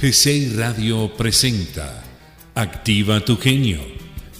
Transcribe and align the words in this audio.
GCI 0.00 0.54
Radio 0.56 1.14
presenta 1.14 2.02
Activa 2.54 3.20
tu 3.20 3.36
genio 3.36 3.82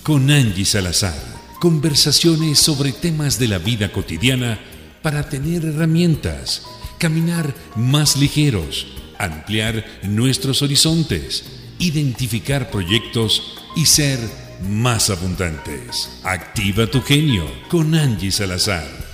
con 0.02 0.30
Angie 0.30 0.64
Salazar. 0.64 1.22
Conversaciones 1.60 2.58
sobre 2.58 2.92
temas 2.92 3.38
de 3.38 3.46
la 3.46 3.58
vida 3.58 3.92
cotidiana 3.92 4.58
para 5.02 5.28
tener 5.28 5.66
herramientas, 5.66 6.62
caminar 6.96 7.54
más 7.76 8.16
ligeros, 8.16 8.86
ampliar 9.18 9.84
nuestros 10.02 10.62
horizontes, 10.62 11.44
identificar 11.78 12.70
proyectos 12.70 13.58
y 13.76 13.84
ser 13.84 14.18
más 14.66 15.10
abundantes. 15.10 16.22
Activa 16.24 16.86
tu 16.86 17.02
genio 17.02 17.44
con 17.68 17.94
Angie 17.94 18.32
Salazar. 18.32 19.09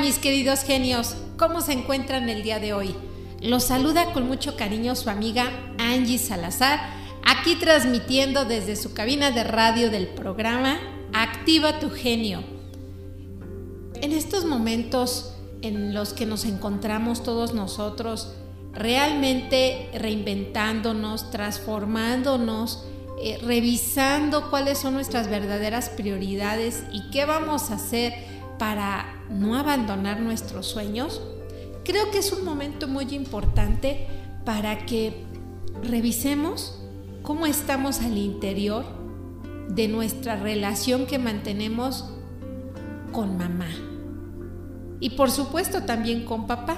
Mis 0.00 0.18
queridos 0.18 0.64
genios, 0.64 1.14
¿cómo 1.38 1.60
se 1.60 1.72
encuentran 1.72 2.28
el 2.28 2.42
día 2.42 2.58
de 2.58 2.74
hoy? 2.74 2.94
Los 3.40 3.64
saluda 3.64 4.12
con 4.12 4.26
mucho 4.26 4.56
cariño 4.56 4.96
su 4.96 5.08
amiga 5.08 5.50
Angie 5.78 6.18
Salazar, 6.18 6.80
aquí 7.24 7.56
transmitiendo 7.56 8.44
desde 8.44 8.76
su 8.76 8.92
cabina 8.92 9.30
de 9.30 9.44
radio 9.44 9.90
del 9.90 10.08
programa 10.08 10.78
Activa 11.14 11.78
tu 11.78 11.90
genio. 11.90 12.42
En 14.02 14.12
estos 14.12 14.44
momentos 14.44 15.32
en 15.62 15.94
los 15.94 16.12
que 16.12 16.26
nos 16.26 16.44
encontramos 16.44 17.22
todos 17.22 17.54
nosotros, 17.54 18.34
realmente 18.72 19.88
reinventándonos, 19.94 21.30
transformándonos, 21.30 22.84
eh, 23.22 23.38
revisando 23.42 24.50
cuáles 24.50 24.78
son 24.78 24.94
nuestras 24.94 25.30
verdaderas 25.30 25.88
prioridades 25.88 26.82
y 26.92 27.10
qué 27.10 27.24
vamos 27.24 27.70
a 27.70 27.76
hacer 27.76 28.33
para 28.58 29.22
no 29.30 29.56
abandonar 29.56 30.20
nuestros 30.20 30.66
sueños, 30.66 31.20
creo 31.84 32.10
que 32.10 32.18
es 32.18 32.32
un 32.32 32.44
momento 32.44 32.88
muy 32.88 33.14
importante 33.14 34.06
para 34.44 34.86
que 34.86 35.24
revisemos 35.82 36.80
cómo 37.22 37.46
estamos 37.46 38.00
al 38.00 38.18
interior 38.18 38.84
de 39.68 39.88
nuestra 39.88 40.36
relación 40.36 41.06
que 41.06 41.18
mantenemos 41.18 42.10
con 43.12 43.36
mamá. 43.36 43.68
Y 45.00 45.10
por 45.10 45.30
supuesto 45.30 45.82
también 45.82 46.24
con 46.24 46.46
papá. 46.46 46.76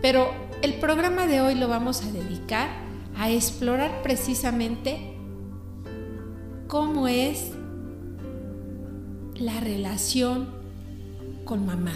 Pero 0.00 0.30
el 0.62 0.74
programa 0.74 1.26
de 1.26 1.40
hoy 1.40 1.54
lo 1.54 1.68
vamos 1.68 2.02
a 2.02 2.12
dedicar 2.12 2.68
a 3.16 3.30
explorar 3.30 4.02
precisamente 4.02 5.16
cómo 6.68 7.08
es 7.08 7.50
la 9.34 9.60
relación 9.60 10.57
con 11.48 11.64
mamá. 11.64 11.94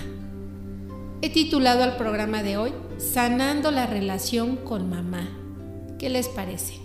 He 1.20 1.28
titulado 1.28 1.84
al 1.84 1.96
programa 1.96 2.42
de 2.42 2.56
hoy 2.56 2.72
Sanando 2.96 3.70
la 3.70 3.84
relación 3.86 4.56
con 4.56 4.88
mamá. 4.88 5.28
¿Qué 5.98 6.08
les 6.08 6.28
parece? 6.28 6.80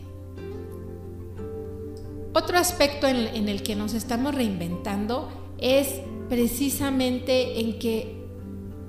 Otro 2.33 2.57
aspecto 2.57 3.07
en, 3.07 3.47
el 3.47 3.63
que 3.63 3.75
nos 3.75 3.93
estamos 3.93 4.35
reinventando 4.35 5.29
es 5.59 6.01
precisamente 6.27 7.61
en 7.61 7.79
que 7.79 8.21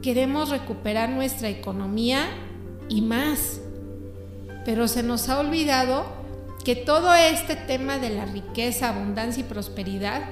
queremos 0.02 0.50
recuperar 0.50 1.10
nuestra 1.10 1.48
economía 1.48 2.26
y 2.88 3.00
más. 3.00 3.60
Pero 4.64 4.88
se 4.88 5.04
nos 5.04 5.28
ha 5.28 5.38
olvidado 5.38 6.04
que 6.64 6.74
todo 6.74 7.14
este 7.14 7.54
tema 7.54 7.98
de 7.98 8.10
la 8.10 8.26
riqueza, 8.26 8.88
abundancia 8.88 9.42
y 9.42 9.44
prosperidad 9.44 10.22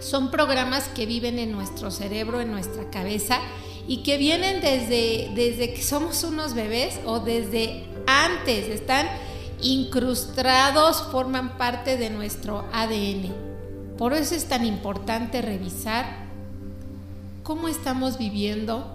son 0.00 0.30
programas 0.30 0.88
que 0.88 1.06
viven 1.06 1.38
en 1.38 1.52
nuestro 1.52 1.90
cerebro, 1.90 2.40
en 2.40 2.50
nuestra 2.50 2.90
cabeza 2.90 3.40
y 3.86 4.02
que 4.02 4.18
vienen 4.18 4.60
desde, 4.60 5.30
desde 5.34 5.72
que 5.72 5.82
somos 5.82 6.22
unos 6.24 6.54
bebés 6.54 7.00
o 7.06 7.20
desde 7.20 7.86
antes, 8.06 8.68
están 8.68 9.06
incrustados, 9.60 11.02
forman 11.10 11.56
parte 11.58 11.96
de 11.96 12.10
nuestro 12.10 12.64
ADN. 12.72 13.34
Por 13.96 14.12
eso 14.12 14.34
es 14.34 14.44
tan 14.46 14.64
importante 14.64 15.42
revisar 15.42 16.28
cómo 17.42 17.68
estamos 17.68 18.18
viviendo, 18.18 18.94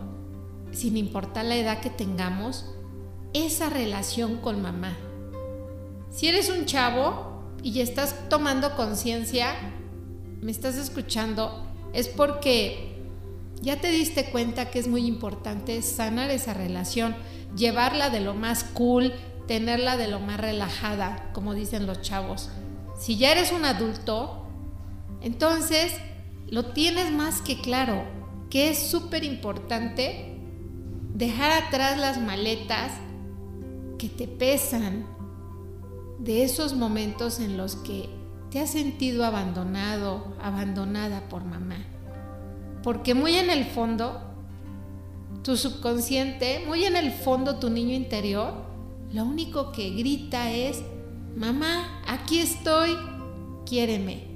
sin 0.72 0.96
importar 0.96 1.46
la 1.46 1.56
edad 1.56 1.82
que 1.82 1.90
tengamos, 1.90 2.66
esa 3.34 3.70
relación 3.70 4.38
con 4.38 4.62
mamá. 4.62 4.96
Si 6.12 6.28
eres 6.28 6.50
un 6.50 6.66
chavo 6.66 7.44
y 7.64 7.82
estás 7.82 8.30
tomando 8.30 8.76
conciencia, 8.76 9.56
me 10.44 10.52
estás 10.52 10.76
escuchando, 10.76 11.66
es 11.94 12.08
porque 12.08 12.94
ya 13.62 13.80
te 13.80 13.92
diste 13.92 14.26
cuenta 14.26 14.70
que 14.70 14.80
es 14.80 14.88
muy 14.88 15.06
importante 15.06 15.82
sanar 15.82 16.30
esa 16.32 16.54
relación, 16.54 17.16
llevarla 17.56 18.10
de 18.10 18.20
lo 18.20 18.34
más 18.34 18.64
cool, 18.64 19.14
tenerla 19.48 19.98
de 19.98 20.08
lo 20.08 20.20
más 20.20 20.40
relajada, 20.40 21.32
como 21.34 21.54
dicen 21.54 21.88
los 21.88 22.02
chavos. 22.02 22.50
Si 23.00 23.18
ya 23.18 23.32
eres 23.32 23.52
un 23.52 23.66
adulto, 23.66 24.46
entonces 25.22 25.94
lo 26.50 26.74
tienes 26.74 27.12
más 27.12 27.42
que 27.42 27.62
claro, 27.62 28.04
que 28.50 28.70
es 28.70 28.78
súper 28.78 29.24
importante 29.24 30.38
dejar 31.14 31.64
atrás 31.64 31.98
las 31.98 32.20
maletas 32.20 32.92
que 33.98 34.10
te 34.10 34.28
pesan 34.28 35.06
de 36.20 36.44
esos 36.44 36.74
momentos 36.74 37.40
en 37.40 37.58
los 37.58 37.76
que 37.78 38.10
te 38.54 38.60
has 38.60 38.70
sentido 38.70 39.26
abandonado, 39.26 40.36
abandonada 40.40 41.28
por 41.28 41.44
mamá. 41.44 41.78
Porque 42.84 43.16
muy 43.16 43.34
en 43.34 43.50
el 43.50 43.66
fondo, 43.66 44.22
tu 45.42 45.58
subconsciente, 45.58 46.64
muy 46.68 46.86
en 46.86 46.96
el 46.96 47.12
fondo 47.12 47.56
tu 47.56 47.72
niño 47.72 47.96
interior, 47.96 48.54
lo 49.12 49.24
único 49.24 49.72
que 49.72 49.90
grita 49.90 50.52
es, 50.52 50.84
mamá, 51.36 52.00
aquí 52.08 52.38
estoy, 52.38 52.96
quiéreme. 53.66 54.28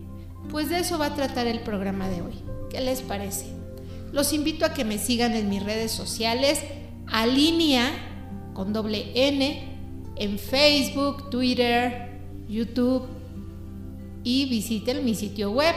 Pues 0.49 0.69
de 0.69 0.79
eso 0.79 0.97
va 0.97 1.07
a 1.07 1.15
tratar 1.15 1.45
el 1.45 1.59
programa 1.59 2.09
de 2.09 2.23
hoy. 2.23 2.33
¿Qué 2.71 2.81
les 2.81 3.01
parece? 3.01 3.45
Los 4.11 4.33
invito 4.33 4.65
a 4.65 4.73
que 4.73 4.83
me 4.83 4.97
sigan 4.97 5.35
en 5.35 5.47
mis 5.47 5.63
redes 5.63 5.91
sociales, 5.91 6.63
Alinea 7.05 7.91
con 8.55 8.73
doble 8.73 9.11
N, 9.13 9.77
en 10.15 10.39
Facebook, 10.39 11.29
Twitter, 11.29 12.19
YouTube 12.49 13.16
y 14.27 14.45
visiten 14.49 15.05
mi 15.05 15.15
sitio 15.15 15.51
web. 15.51 15.73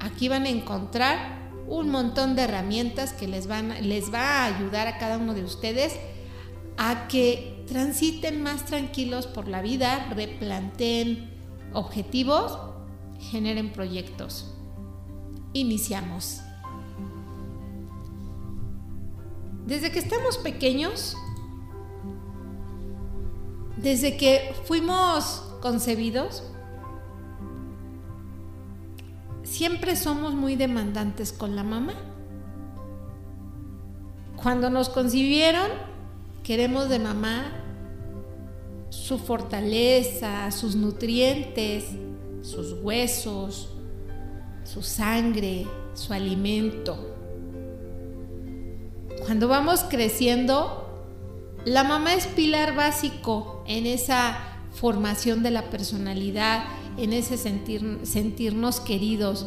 Aquí 0.00 0.30
van 0.30 0.44
a 0.44 0.48
encontrar 0.48 1.50
un 1.66 1.90
montón 1.90 2.34
de 2.34 2.44
herramientas 2.44 3.12
que 3.12 3.28
les, 3.28 3.46
van, 3.46 3.86
les 3.86 4.10
va 4.10 4.20
a 4.20 4.44
ayudar 4.46 4.86
a 4.86 4.96
cada 4.96 5.18
uno 5.18 5.34
de 5.34 5.44
ustedes 5.44 5.94
a 6.78 7.08
que 7.08 7.62
transiten 7.68 8.42
más 8.42 8.64
tranquilos 8.64 9.26
por 9.26 9.48
la 9.48 9.60
vida, 9.60 10.08
replanteen 10.14 11.28
objetivos, 11.74 12.58
generen 13.20 13.70
proyectos. 13.70 14.54
Iniciamos. 15.52 16.40
Desde 19.66 19.92
que 19.92 19.98
estamos 19.98 20.38
pequeños, 20.38 21.18
desde 23.76 24.16
que 24.16 24.54
fuimos 24.64 25.42
concebidos, 25.60 26.44
siempre 29.58 29.96
somos 29.96 30.34
muy 30.34 30.54
demandantes 30.54 31.32
con 31.32 31.56
la 31.56 31.64
mamá. 31.64 31.94
Cuando 34.40 34.70
nos 34.70 34.88
concibieron, 34.88 35.66
queremos 36.44 36.88
de 36.88 37.00
mamá 37.00 37.50
su 38.90 39.18
fortaleza, 39.18 40.48
sus 40.52 40.76
nutrientes, 40.76 41.86
sus 42.40 42.74
huesos, 42.84 43.70
su 44.62 44.80
sangre, 44.82 45.66
su 45.92 46.12
alimento. 46.12 47.16
Cuando 49.26 49.48
vamos 49.48 49.84
creciendo, 49.90 50.86
la 51.64 51.82
mamá 51.82 52.14
es 52.14 52.28
pilar 52.28 52.76
básico 52.76 53.64
en 53.66 53.86
esa 53.86 54.38
formación 54.70 55.42
de 55.42 55.50
la 55.50 55.68
personalidad, 55.68 56.62
en 56.98 57.12
ese 57.12 57.36
sentir, 57.36 58.00
sentirnos 58.02 58.80
queridos. 58.80 59.46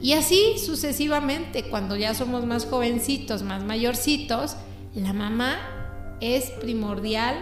Y 0.00 0.12
así 0.12 0.58
sucesivamente, 0.58 1.68
cuando 1.68 1.96
ya 1.96 2.14
somos 2.14 2.44
más 2.46 2.66
jovencitos, 2.66 3.42
más 3.42 3.64
mayorcitos, 3.64 4.56
la 4.94 5.12
mamá 5.12 5.58
es 6.20 6.50
primordial, 6.50 7.36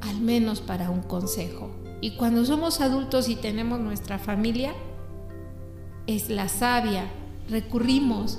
al 0.00 0.20
menos 0.20 0.60
para 0.60 0.90
un 0.90 1.02
consejo. 1.02 1.70
Y 2.00 2.16
cuando 2.16 2.44
somos 2.44 2.80
adultos 2.80 3.28
y 3.28 3.36
tenemos 3.36 3.80
nuestra 3.80 4.18
familia, 4.18 4.72
es 6.06 6.30
la 6.30 6.48
sabia, 6.48 7.10
recurrimos 7.48 8.38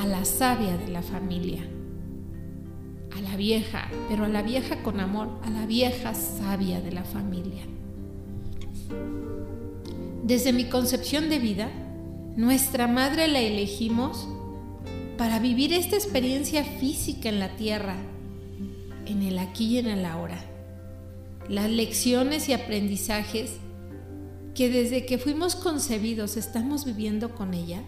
a 0.00 0.06
la 0.06 0.24
sabia 0.24 0.76
de 0.76 0.88
la 0.88 1.02
familia, 1.02 1.62
a 3.16 3.20
la 3.20 3.36
vieja, 3.36 3.90
pero 4.08 4.24
a 4.24 4.28
la 4.28 4.42
vieja 4.42 4.82
con 4.82 5.00
amor, 5.00 5.28
a 5.44 5.50
la 5.50 5.66
vieja 5.66 6.14
sabia 6.14 6.80
de 6.80 6.92
la 6.92 7.04
familia. 7.04 7.64
Desde 10.22 10.52
mi 10.52 10.66
concepción 10.66 11.28
de 11.28 11.38
vida, 11.38 11.70
nuestra 12.36 12.86
madre 12.86 13.28
la 13.28 13.40
elegimos 13.40 14.28
para 15.18 15.38
vivir 15.38 15.72
esta 15.72 15.96
experiencia 15.96 16.64
física 16.64 17.28
en 17.28 17.40
la 17.40 17.56
tierra, 17.56 17.96
en 19.06 19.22
el 19.22 19.38
aquí 19.38 19.66
y 19.66 19.78
en 19.78 19.86
el 19.86 20.04
ahora. 20.04 20.44
Las 21.48 21.68
lecciones 21.68 22.48
y 22.48 22.52
aprendizajes 22.52 23.56
que 24.54 24.70
desde 24.70 25.04
que 25.04 25.18
fuimos 25.18 25.56
concebidos 25.56 26.36
estamos 26.36 26.84
viviendo 26.84 27.34
con 27.34 27.54
ella, 27.54 27.82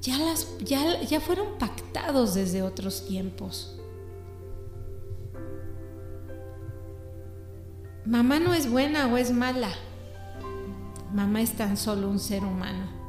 ya, 0.00 0.18
las, 0.18 0.56
ya, 0.58 1.02
ya 1.02 1.20
fueron 1.20 1.58
pactados 1.58 2.34
desde 2.34 2.62
otros 2.62 3.06
tiempos. 3.06 3.80
Mamá 8.04 8.38
no 8.38 8.52
es 8.52 8.70
buena 8.70 9.06
o 9.06 9.16
es 9.16 9.32
mala. 9.32 9.70
Mamá 11.14 11.40
es 11.42 11.52
tan 11.52 11.76
solo 11.76 12.10
un 12.10 12.18
ser 12.18 12.44
humano 12.44 13.04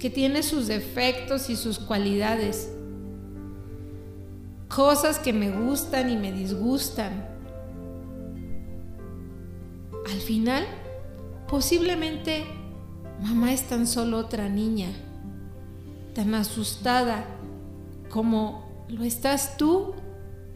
que 0.00 0.10
tiene 0.10 0.42
sus 0.42 0.66
defectos 0.66 1.50
y 1.50 1.56
sus 1.56 1.78
cualidades, 1.78 2.72
cosas 4.68 5.18
que 5.18 5.32
me 5.32 5.50
gustan 5.50 6.08
y 6.08 6.16
me 6.16 6.32
disgustan. 6.32 7.28
Al 10.06 10.20
final, 10.20 10.64
posiblemente 11.48 12.46
mamá 13.22 13.52
es 13.52 13.68
tan 13.68 13.86
solo 13.86 14.18
otra 14.18 14.48
niña, 14.48 14.88
tan 16.14 16.34
asustada 16.34 17.26
como 18.08 18.86
lo 18.88 19.04
estás 19.04 19.58
tú 19.58 19.92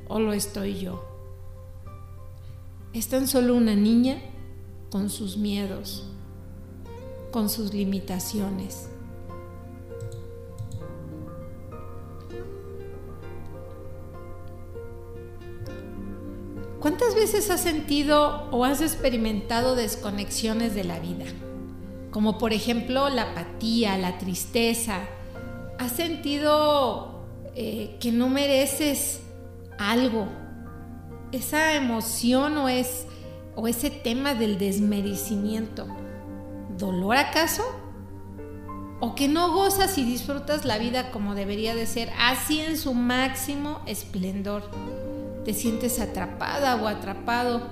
o 0.08 0.20
lo 0.20 0.32
estoy 0.32 0.78
yo. 0.78 1.04
Es 2.92 3.08
tan 3.08 3.26
solo 3.26 3.56
una 3.56 3.74
niña 3.74 4.18
con 4.90 5.10
sus 5.10 5.36
miedos, 5.36 6.11
con 7.32 7.48
sus 7.48 7.74
limitaciones. 7.74 8.88
¿Cuántas 16.82 17.14
veces 17.14 17.48
has 17.48 17.60
sentido 17.60 18.48
o 18.50 18.64
has 18.64 18.80
experimentado 18.80 19.76
desconexiones 19.76 20.74
de 20.74 20.82
la 20.82 20.98
vida? 20.98 21.26
Como 22.10 22.38
por 22.38 22.52
ejemplo 22.52 23.08
la 23.08 23.22
apatía, 23.22 23.96
la 23.96 24.18
tristeza. 24.18 25.00
¿Has 25.78 25.92
sentido 25.92 27.24
eh, 27.54 27.96
que 28.00 28.10
no 28.10 28.28
mereces 28.28 29.20
algo? 29.78 30.26
Esa 31.30 31.74
emoción 31.74 32.58
o, 32.58 32.68
es, 32.68 33.06
o 33.54 33.68
ese 33.68 33.88
tema 33.88 34.34
del 34.34 34.58
desmerecimiento. 34.58 35.86
¿Dolor 36.78 37.16
acaso? 37.16 37.64
¿O 39.00 39.14
que 39.14 39.28
no 39.28 39.52
gozas 39.52 39.98
y 39.98 40.04
disfrutas 40.04 40.64
la 40.64 40.78
vida 40.78 41.10
como 41.10 41.34
debería 41.34 41.74
de 41.74 41.86
ser, 41.86 42.10
así 42.18 42.60
en 42.60 42.76
su 42.76 42.94
máximo 42.94 43.80
esplendor? 43.86 44.62
te 45.44 45.54
sientes 45.54 45.98
atrapada 46.00 46.76
o 46.76 46.86
atrapado, 46.86 47.62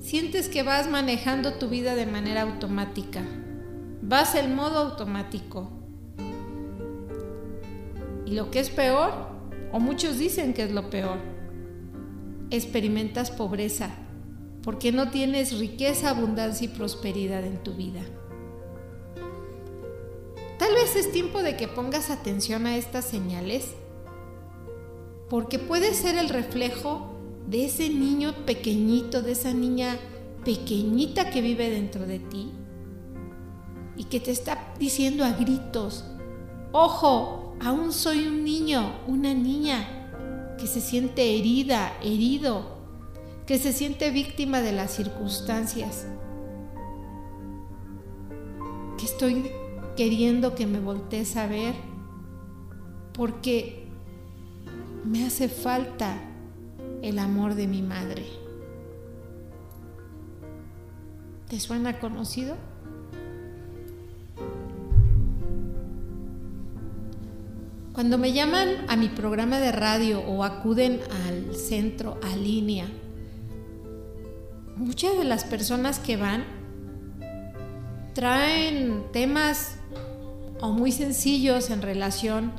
sientes 0.00 0.48
que 0.48 0.62
vas 0.62 0.90
manejando 0.90 1.54
tu 1.54 1.68
vida 1.68 1.94
de 1.94 2.06
manera 2.06 2.42
automática, 2.42 3.22
vas 4.02 4.34
el 4.34 4.52
modo 4.54 4.78
automático. 4.78 5.70
Y 8.26 8.32
lo 8.32 8.50
que 8.50 8.60
es 8.60 8.70
peor, 8.70 9.12
o 9.72 9.80
muchos 9.80 10.18
dicen 10.18 10.52
que 10.52 10.64
es 10.64 10.72
lo 10.72 10.90
peor, 10.90 11.18
experimentas 12.50 13.30
pobreza 13.30 13.90
porque 14.62 14.90
no 14.90 15.10
tienes 15.10 15.56
riqueza, 15.58 16.10
abundancia 16.10 16.64
y 16.64 16.68
prosperidad 16.68 17.44
en 17.44 17.62
tu 17.62 17.74
vida. 17.74 18.00
Tal 20.58 20.72
vez 20.74 20.96
es 20.96 21.12
tiempo 21.12 21.42
de 21.42 21.56
que 21.56 21.68
pongas 21.68 22.10
atención 22.10 22.66
a 22.66 22.76
estas 22.76 23.04
señales 23.04 23.74
porque 25.28 25.58
puede 25.58 25.92
ser 25.92 26.16
el 26.16 26.28
reflejo 26.28 27.12
de 27.46 27.66
ese 27.66 27.90
niño 27.90 28.46
pequeñito, 28.46 29.22
de 29.22 29.32
esa 29.32 29.52
niña 29.52 29.96
pequeñita 30.44 31.30
que 31.30 31.40
vive 31.40 31.70
dentro 31.70 32.06
de 32.06 32.18
ti 32.18 32.52
y 33.96 34.04
que 34.04 34.20
te 34.20 34.30
está 34.30 34.72
diciendo 34.78 35.24
a 35.24 35.32
gritos, 35.32 36.04
ojo, 36.72 37.56
aún 37.60 37.92
soy 37.92 38.26
un 38.26 38.44
niño, 38.44 39.00
una 39.06 39.34
niña 39.34 40.56
que 40.58 40.66
se 40.66 40.80
siente 40.80 41.36
herida, 41.36 41.92
herido, 42.02 42.76
que 43.46 43.58
se 43.58 43.72
siente 43.72 44.10
víctima 44.10 44.60
de 44.60 44.72
las 44.72 44.92
circunstancias, 44.92 46.06
que 48.98 49.04
estoy 49.04 49.50
queriendo 49.96 50.54
que 50.54 50.66
me 50.66 50.78
voltees 50.78 51.36
a 51.36 51.46
ver 51.46 51.74
porque 53.12 53.86
me 55.04 55.24
hace 55.24 55.48
falta 55.48 56.18
el 57.02 57.18
amor 57.18 57.54
de 57.54 57.66
mi 57.66 57.82
madre. 57.82 58.26
¿Te 61.48 61.58
suena 61.60 61.98
conocido? 61.98 62.56
Cuando 67.92 68.18
me 68.18 68.34
llaman 68.34 68.68
a 68.88 68.96
mi 68.96 69.08
programa 69.08 69.58
de 69.58 69.72
radio 69.72 70.20
o 70.20 70.44
acuden 70.44 71.00
al 71.24 71.54
centro, 71.54 72.18
a 72.22 72.36
línea, 72.36 72.86
muchas 74.76 75.16
de 75.16 75.24
las 75.24 75.44
personas 75.44 75.98
que 75.98 76.18
van 76.18 76.55
traen 78.16 79.04
temas 79.12 79.76
o 80.62 80.72
muy 80.72 80.90
sencillos 80.90 81.68
en 81.68 81.82
relación 81.82 82.50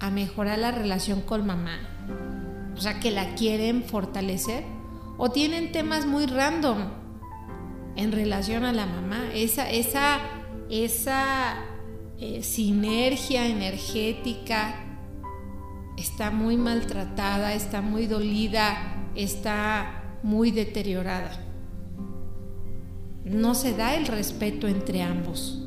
a 0.00 0.10
mejorar 0.10 0.58
la 0.58 0.70
relación 0.70 1.22
con 1.22 1.46
mamá, 1.46 1.78
o 2.76 2.78
sea, 2.78 3.00
que 3.00 3.10
la 3.10 3.34
quieren 3.36 3.84
fortalecer, 3.84 4.64
o 5.16 5.30
tienen 5.30 5.72
temas 5.72 6.04
muy 6.04 6.26
random 6.26 6.90
en 7.96 8.12
relación 8.12 8.64
a 8.64 8.74
la 8.74 8.84
mamá, 8.84 9.30
esa, 9.32 9.70
esa, 9.70 10.20
esa 10.68 11.64
eh, 12.18 12.42
sinergia 12.42 13.46
energética 13.46 14.74
está 15.96 16.30
muy 16.30 16.58
maltratada, 16.58 17.54
está 17.54 17.80
muy 17.80 18.06
dolida, 18.06 19.06
está 19.14 20.18
muy 20.22 20.50
deteriorada. 20.50 21.47
No 23.30 23.54
se 23.54 23.74
da 23.74 23.94
el 23.94 24.06
respeto 24.06 24.68
entre 24.68 25.02
ambos. 25.02 25.62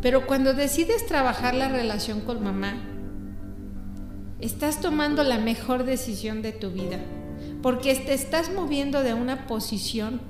Pero 0.00 0.26
cuando 0.26 0.52
decides 0.52 1.06
trabajar 1.06 1.54
la 1.54 1.68
relación 1.68 2.20
con 2.20 2.42
mamá, 2.42 2.74
estás 4.40 4.80
tomando 4.80 5.22
la 5.22 5.38
mejor 5.38 5.84
decisión 5.84 6.42
de 6.42 6.50
tu 6.50 6.70
vida, 6.70 6.98
porque 7.62 7.94
te 7.94 8.12
estás 8.12 8.52
moviendo 8.52 9.02
de 9.04 9.14
una 9.14 9.46
posición 9.46 10.20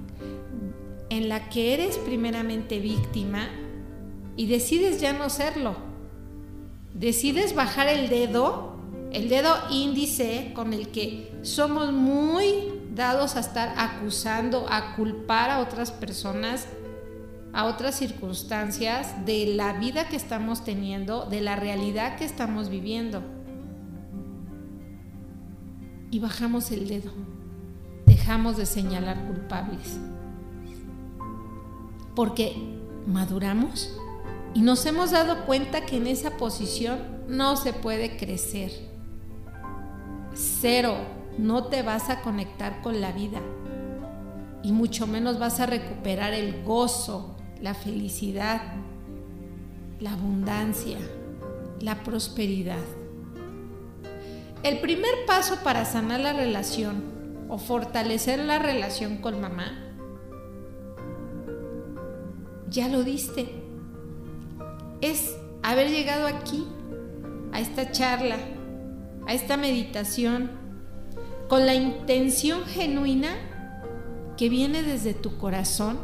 en 1.08 1.30
la 1.30 1.48
que 1.48 1.72
eres 1.72 1.96
primeramente 1.96 2.78
víctima 2.78 3.48
y 4.36 4.46
decides 4.46 5.00
ya 5.00 5.14
no 5.14 5.30
serlo. 5.30 5.76
Decides 6.92 7.54
bajar 7.54 7.88
el 7.88 8.10
dedo, 8.10 8.76
el 9.12 9.30
dedo 9.30 9.54
índice 9.70 10.52
con 10.54 10.74
el 10.74 10.88
que 10.88 11.32
somos 11.42 11.92
muy 11.92 12.81
dados 12.94 13.36
a 13.36 13.40
estar 13.40 13.74
acusando, 13.76 14.66
a 14.68 14.94
culpar 14.96 15.50
a 15.50 15.60
otras 15.60 15.90
personas 15.90 16.66
a 17.52 17.66
otras 17.66 17.96
circunstancias 17.96 19.26
de 19.26 19.46
la 19.54 19.74
vida 19.74 20.08
que 20.08 20.16
estamos 20.16 20.64
teniendo, 20.64 21.26
de 21.26 21.40
la 21.42 21.56
realidad 21.56 22.16
que 22.16 22.24
estamos 22.24 22.68
viviendo. 22.68 23.22
Y 26.10 26.18
bajamos 26.18 26.70
el 26.70 26.88
dedo, 26.88 27.10
dejamos 28.06 28.56
de 28.56 28.66
señalar 28.66 29.26
culpables. 29.26 29.98
Porque 32.14 32.56
maduramos 33.06 33.94
y 34.54 34.60
nos 34.62 34.84
hemos 34.86 35.10
dado 35.10 35.44
cuenta 35.44 35.86
que 35.86 35.96
en 35.96 36.06
esa 36.06 36.36
posición 36.36 37.00
no 37.28 37.56
se 37.56 37.72
puede 37.72 38.16
crecer. 38.16 38.70
Cero, 40.34 40.96
no 41.38 41.64
te 41.64 41.82
vas 41.82 42.10
a 42.10 42.20
conectar 42.20 42.82
con 42.82 43.00
la 43.00 43.12
vida 43.12 43.40
y 44.62 44.72
mucho 44.72 45.06
menos 45.06 45.38
vas 45.38 45.60
a 45.60 45.66
recuperar 45.66 46.34
el 46.34 46.62
gozo, 46.62 47.36
la 47.60 47.74
felicidad, 47.74 48.60
la 49.98 50.12
abundancia, 50.12 50.98
la 51.80 52.02
prosperidad. 52.02 52.82
El 54.62 54.78
primer 54.80 55.10
paso 55.26 55.56
para 55.64 55.84
sanar 55.84 56.20
la 56.20 56.32
relación 56.32 57.02
o 57.48 57.58
fortalecer 57.58 58.38
la 58.38 58.58
relación 58.58 59.18
con 59.18 59.40
mamá, 59.40 59.78
ya 62.68 62.88
lo 62.88 63.02
diste, 63.02 63.62
es 65.00 65.36
haber 65.62 65.90
llegado 65.90 66.26
aquí, 66.26 66.66
a 67.52 67.60
esta 67.60 67.90
charla, 67.90 68.36
a 69.26 69.34
esta 69.34 69.56
meditación, 69.56 70.61
con 71.52 71.66
la 71.66 71.74
intención 71.74 72.64
genuina 72.64 73.28
que 74.38 74.48
viene 74.48 74.82
desde 74.82 75.12
tu 75.12 75.36
corazón 75.36 75.98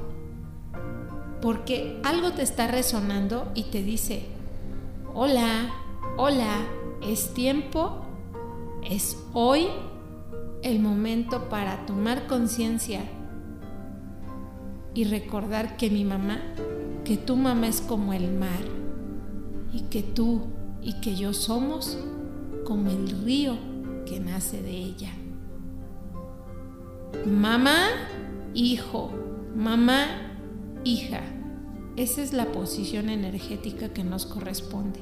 porque 1.40 2.02
algo 2.04 2.32
te 2.32 2.42
está 2.42 2.66
resonando 2.66 3.50
y 3.54 3.62
te 3.70 3.82
dice, 3.82 4.26
hola, 5.14 5.72
hola, 6.18 6.66
es 7.00 7.32
tiempo, 7.32 8.04
es 8.84 9.16
hoy 9.32 9.68
el 10.62 10.80
momento 10.80 11.48
para 11.48 11.86
tomar 11.86 12.26
conciencia 12.26 13.00
y 14.92 15.04
recordar 15.04 15.78
que 15.78 15.88
mi 15.88 16.04
mamá, 16.04 16.42
que 17.06 17.16
tu 17.16 17.36
mamá 17.36 17.68
es 17.68 17.80
como 17.80 18.12
el 18.12 18.30
mar 18.34 18.66
y 19.72 19.84
que 19.84 20.02
tú 20.02 20.42
y 20.82 21.00
que 21.00 21.16
yo 21.16 21.32
somos 21.32 21.96
como 22.66 22.90
el 22.90 23.24
río 23.24 23.56
que 24.04 24.20
nace 24.20 24.60
de 24.60 24.72
ella. 24.72 25.17
Mamá, 27.26 27.88
hijo, 28.54 29.10
mamá, 29.54 30.06
hija. 30.84 31.20
Esa 31.96 32.22
es 32.22 32.32
la 32.32 32.52
posición 32.52 33.08
energética 33.10 33.88
que 33.92 34.04
nos 34.04 34.24
corresponde. 34.24 35.00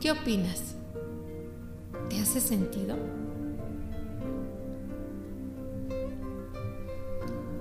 ¿Qué 0.00 0.10
opinas? 0.10 0.76
¿Te 2.08 2.20
hace 2.20 2.40
sentido? 2.40 2.96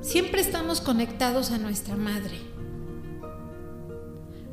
Siempre 0.01 0.39
estamos 0.39 0.79
conectados 0.79 1.51
a 1.51 1.57
nuestra 1.57 1.95
madre, 1.95 2.37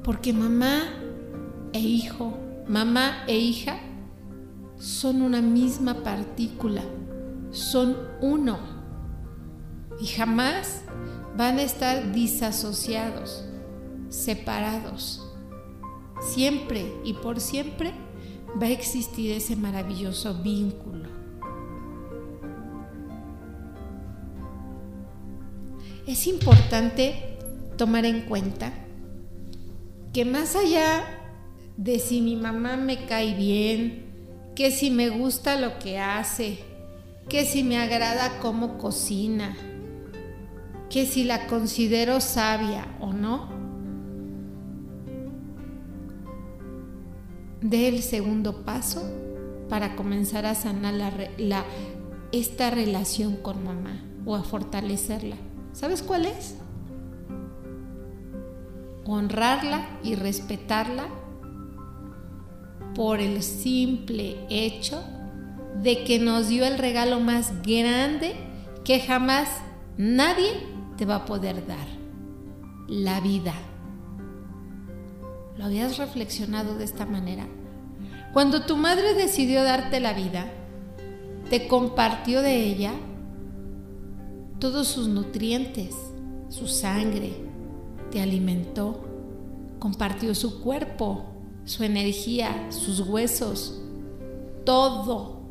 porque 0.03 0.33
mamá 0.33 0.83
e 1.73 1.79
hijo, 1.79 2.33
mamá 2.69 3.25
e 3.27 3.39
hija 3.39 3.79
son 4.79 5.23
una 5.23 5.41
misma 5.41 6.03
partícula, 6.03 6.83
son 7.51 7.97
uno 8.21 8.59
y 10.01 10.07
jamás 10.07 10.83
van 11.37 11.59
a 11.59 11.63
estar 11.63 12.13
disasociados, 12.13 13.45
separados. 14.09 15.29
Siempre 16.21 16.93
y 17.05 17.15
por 17.15 17.41
siempre 17.41 17.93
va 18.61 18.67
a 18.67 18.71
existir 18.71 19.33
ese 19.33 19.57
maravilloso 19.57 20.35
vínculo. 20.43 21.09
Es 26.07 26.27
importante 26.27 27.39
tomar 27.77 28.05
en 28.05 28.23
cuenta 28.23 28.73
que 30.13 30.25
más 30.25 30.57
allá 30.57 31.22
de 31.77 31.99
si 31.99 32.21
mi 32.21 32.37
mamá 32.37 32.77
me 32.77 33.07
cae 33.07 33.35
bien, 33.35 34.05
que 34.55 34.71
si 34.71 34.91
me 34.91 35.09
gusta 35.09 35.59
lo 35.59 35.79
que 35.79 35.99
hace, 35.99 36.59
que 37.29 37.45
si 37.45 37.65
me 37.65 37.79
agrada 37.79 38.39
cómo 38.41 38.79
cocina, 38.79 39.57
que 40.91 41.07
si 41.07 41.25
la 41.25 41.47
considero 41.47 42.21
sabia 42.21 42.87
o 43.01 43.13
no, 43.13 43.49
dé 47.63 47.89
el 47.89 48.03
segundo 48.03 48.65
paso 48.65 49.03
para 49.69 49.97
comenzar 49.97 50.45
a 50.45 50.55
sanar 50.55 50.95
la, 51.39 51.65
esta 52.33 52.71
relación 52.71 53.37
con 53.37 53.65
mamá 53.65 54.05
o 54.27 54.35
a 54.37 54.43
fortalecerla. 54.43 55.37
¿Sabes 55.73 56.03
cuál 56.03 56.27
es? 56.27 56.57
Honrarla 59.07 59.99
y 60.03 60.15
respetarla 60.15 61.07
por 62.95 63.21
el 63.21 63.43
simple 63.43 64.37
hecho 64.51 65.03
de 65.83 66.05
que 66.05 66.19
nos 66.19 66.49
dio 66.49 66.67
el 66.67 66.79
regalo 66.79 67.21
más 67.21 67.63
grande 67.63 68.35
que 68.85 69.01
jamás 69.01 69.49
nadie 69.97 70.51
te 70.97 71.07
va 71.07 71.17
a 71.17 71.25
poder 71.25 71.67
dar, 71.67 71.87
la 72.89 73.21
vida. 73.21 73.55
¿Lo 75.57 75.65
habías 75.65 75.99
reflexionado 75.99 76.77
de 76.77 76.85
esta 76.85 77.07
manera? 77.07 77.47
Cuando 78.33 78.63
tu 78.63 78.77
madre 78.77 79.15
decidió 79.15 79.63
darte 79.63 80.01
la 80.01 80.13
vida, 80.13 80.51
te 81.51 81.69
compartió 81.69 82.43
de 82.43 82.65
ella 82.65 82.93
todos 84.59 84.89
sus 84.89 85.09
nutrientes, 85.09 85.95
su 86.49 86.69
sangre, 86.69 87.33
te 88.11 88.21
alimentó, 88.21 89.05
compartió 89.79 90.35
su 90.35 90.63
cuerpo, 90.63 91.32
su 91.65 91.85
energía, 91.85 92.71
sus 92.71 93.01
huesos, 93.01 93.81
todo, 94.65 95.43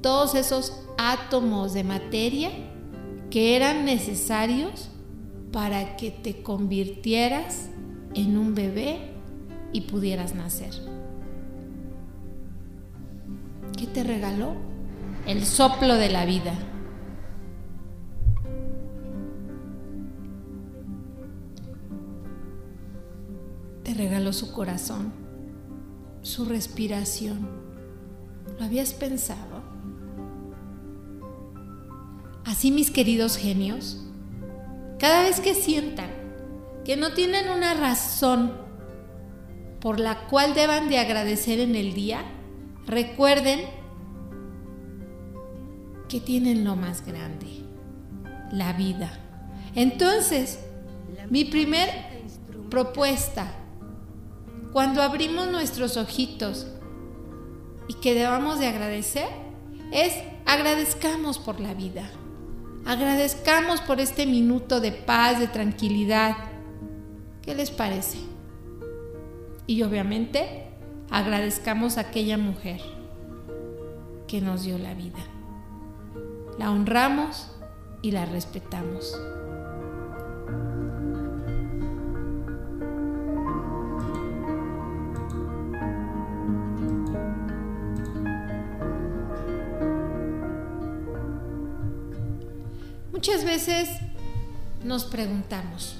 todos 0.00 0.34
esos 0.34 0.72
átomos 0.98 1.72
de 1.72 1.84
materia 1.84 2.50
que 3.30 3.56
eran 3.56 3.84
necesarios 3.84 4.90
para 5.52 5.96
que 5.96 6.10
te 6.10 6.42
convirtieras 6.42 7.68
en 8.14 8.38
un 8.38 8.54
bebé 8.54 9.12
y 9.72 9.82
pudieras 9.82 10.34
nacer. 10.34 10.72
¿Qué 13.76 13.86
te 13.86 14.04
regaló? 14.04 14.54
El 15.26 15.44
soplo 15.44 15.94
de 15.94 16.10
la 16.10 16.24
vida. 16.24 16.54
Te 23.82 23.94
regaló 23.94 24.32
su 24.32 24.52
corazón, 24.52 25.23
su 26.24 26.44
respiración. 26.44 27.48
¿Lo 28.58 28.64
habías 28.64 28.92
pensado? 28.92 29.62
Así 32.44 32.72
mis 32.72 32.90
queridos 32.90 33.36
genios, 33.36 34.04
cada 34.98 35.22
vez 35.22 35.38
que 35.38 35.54
sientan 35.54 36.10
que 36.84 36.96
no 36.96 37.14
tienen 37.14 37.48
una 37.48 37.74
razón 37.74 38.52
por 39.78 40.00
la 40.00 40.26
cual 40.26 40.54
deban 40.54 40.88
de 40.88 40.98
agradecer 40.98 41.60
en 41.60 41.76
el 41.76 41.94
día, 41.94 42.24
Recuerden 42.86 43.60
que 46.08 46.20
tienen 46.20 46.64
lo 46.64 46.76
más 46.76 47.04
grande, 47.04 47.46
la 48.52 48.74
vida. 48.74 49.18
Entonces, 49.74 50.58
mi 51.30 51.46
primer 51.46 51.88
propuesta, 52.70 53.54
cuando 54.74 55.02
abrimos 55.02 55.46
nuestros 55.52 55.96
ojitos 55.96 56.66
y 57.86 57.94
que 57.94 58.12
debamos 58.12 58.58
de 58.58 58.66
agradecer, 58.66 59.28
es 59.92 60.12
agradezcamos 60.46 61.38
por 61.38 61.60
la 61.60 61.74
vida. 61.74 62.10
Agradezcamos 62.84 63.80
por 63.82 64.00
este 64.00 64.26
minuto 64.26 64.80
de 64.80 64.90
paz, 64.90 65.38
de 65.38 65.46
tranquilidad. 65.46 66.34
¿Qué 67.40 67.54
les 67.54 67.70
parece? 67.70 68.18
Y 69.68 69.84
obviamente 69.84 70.66
agradezcamos 71.08 71.96
a 71.96 72.00
aquella 72.00 72.36
mujer 72.36 72.80
que 74.26 74.40
nos 74.40 74.64
dio 74.64 74.76
la 74.76 74.94
vida. 74.94 75.20
La 76.58 76.72
honramos 76.72 77.48
y 78.02 78.10
la 78.10 78.26
respetamos. 78.26 79.16
Muchas 93.26 93.44
veces 93.46 93.88
nos 94.84 95.04
preguntamos, 95.04 95.96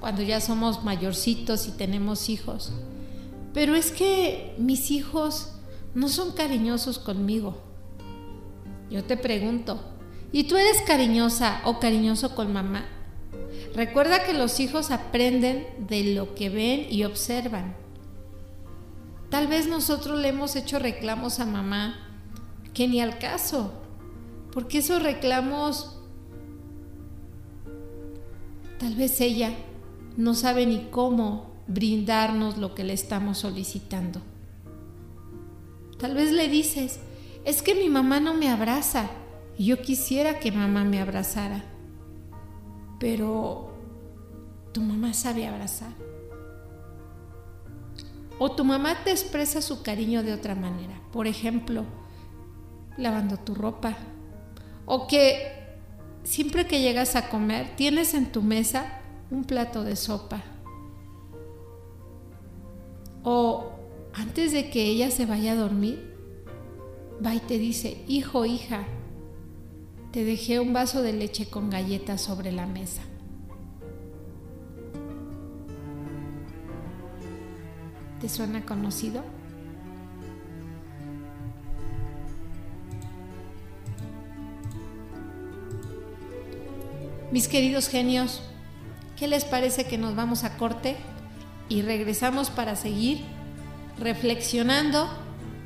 cuando 0.00 0.22
ya 0.22 0.40
somos 0.40 0.82
mayorcitos 0.82 1.68
y 1.68 1.70
tenemos 1.70 2.28
hijos, 2.28 2.72
pero 3.54 3.76
es 3.76 3.92
que 3.92 4.52
mis 4.58 4.90
hijos 4.90 5.52
no 5.94 6.08
son 6.08 6.32
cariñosos 6.32 6.98
conmigo. 6.98 7.62
Yo 8.90 9.04
te 9.04 9.16
pregunto, 9.16 9.84
¿y 10.32 10.42
tú 10.48 10.56
eres 10.56 10.82
cariñosa 10.82 11.60
o 11.64 11.78
cariñoso 11.78 12.34
con 12.34 12.52
mamá? 12.52 12.86
Recuerda 13.76 14.24
que 14.24 14.32
los 14.32 14.58
hijos 14.58 14.90
aprenden 14.90 15.64
de 15.86 16.12
lo 16.12 16.34
que 16.34 16.50
ven 16.50 16.88
y 16.90 17.04
observan. 17.04 17.76
Tal 19.30 19.46
vez 19.46 19.68
nosotros 19.68 20.18
le 20.18 20.30
hemos 20.30 20.56
hecho 20.56 20.80
reclamos 20.80 21.38
a 21.38 21.46
mamá 21.46 22.00
que 22.74 22.88
ni 22.88 23.00
al 23.00 23.18
caso, 23.18 23.74
porque 24.52 24.78
esos 24.78 25.04
reclamos, 25.04 26.01
tal 28.82 28.96
vez 28.96 29.20
ella 29.20 29.52
no 30.16 30.34
sabe 30.34 30.66
ni 30.66 30.88
cómo 30.90 31.52
brindarnos 31.68 32.58
lo 32.58 32.74
que 32.74 32.82
le 32.82 32.94
estamos 32.94 33.38
solicitando. 33.38 34.20
Tal 36.00 36.16
vez 36.16 36.32
le 36.32 36.48
dices, 36.48 36.98
es 37.44 37.62
que 37.62 37.76
mi 37.76 37.88
mamá 37.88 38.18
no 38.18 38.34
me 38.34 38.50
abraza 38.50 39.08
y 39.56 39.66
yo 39.66 39.80
quisiera 39.80 40.40
que 40.40 40.50
mamá 40.50 40.82
me 40.82 41.00
abrazara, 41.00 41.62
pero 42.98 43.72
tu 44.72 44.80
mamá 44.80 45.14
sabe 45.14 45.46
abrazar. 45.46 45.92
O 48.40 48.50
tu 48.50 48.64
mamá 48.64 49.04
te 49.04 49.12
expresa 49.12 49.62
su 49.62 49.84
cariño 49.84 50.24
de 50.24 50.32
otra 50.32 50.56
manera, 50.56 51.00
por 51.12 51.28
ejemplo, 51.28 51.84
lavando 52.96 53.36
tu 53.36 53.54
ropa. 53.54 53.96
O 54.86 55.06
que 55.06 55.61
siempre 56.24 56.66
que 56.66 56.80
llegas 56.80 57.16
a 57.16 57.28
comer 57.28 57.74
tienes 57.76 58.14
en 58.14 58.32
tu 58.32 58.42
mesa 58.42 59.00
un 59.30 59.44
plato 59.44 59.84
de 59.84 59.96
sopa. 59.96 60.42
O 63.24 63.72
antes 64.14 64.52
de 64.52 64.70
que 64.70 64.84
ella 64.84 65.10
se 65.10 65.26
vaya 65.26 65.52
a 65.52 65.56
dormir, 65.56 66.12
va 67.24 67.34
y 67.34 67.40
te 67.40 67.58
dice, 67.58 68.04
hijo, 68.08 68.44
hija, 68.44 68.84
te 70.10 70.24
dejé 70.24 70.60
un 70.60 70.72
vaso 70.72 71.02
de 71.02 71.12
leche 71.12 71.46
con 71.48 71.70
galletas 71.70 72.20
sobre 72.20 72.52
la 72.52 72.66
mesa. 72.66 73.02
¿Te 78.20 78.28
suena 78.28 78.64
conocido? 78.64 79.22
Mis 87.32 87.48
queridos 87.48 87.88
genios, 87.88 88.42
¿qué 89.16 89.26
les 89.26 89.46
parece 89.46 89.86
que 89.86 89.96
nos 89.96 90.14
vamos 90.14 90.44
a 90.44 90.58
corte 90.58 90.98
y 91.70 91.80
regresamos 91.80 92.50
para 92.50 92.76
seguir 92.76 93.22
reflexionando 93.98 95.08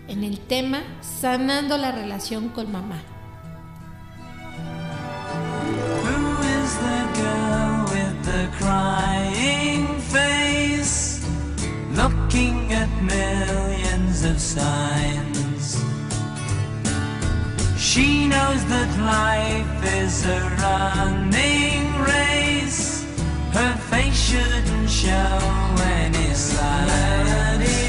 en 0.06 0.22
el 0.22 0.38
tema 0.38 0.84
Sanando 1.00 1.76
la 1.76 1.90
relación 1.90 2.50
con 2.50 2.70
mamá? 2.70 3.02
She 17.96 18.28
knows 18.28 18.62
that 18.66 18.90
life 19.00 19.94
is 20.02 20.26
a 20.26 20.40
running 20.60 21.98
race. 22.04 23.06
Her 23.54 23.74
face 23.88 24.20
shouldn't 24.20 24.90
show 24.90 25.38
any 25.80 26.34
sign. 26.34 27.85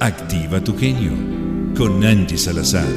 Activa 0.00 0.64
tu 0.64 0.76
genio 0.76 1.12
con 1.76 2.02
Angie 2.02 2.36
Salazar. 2.36 2.88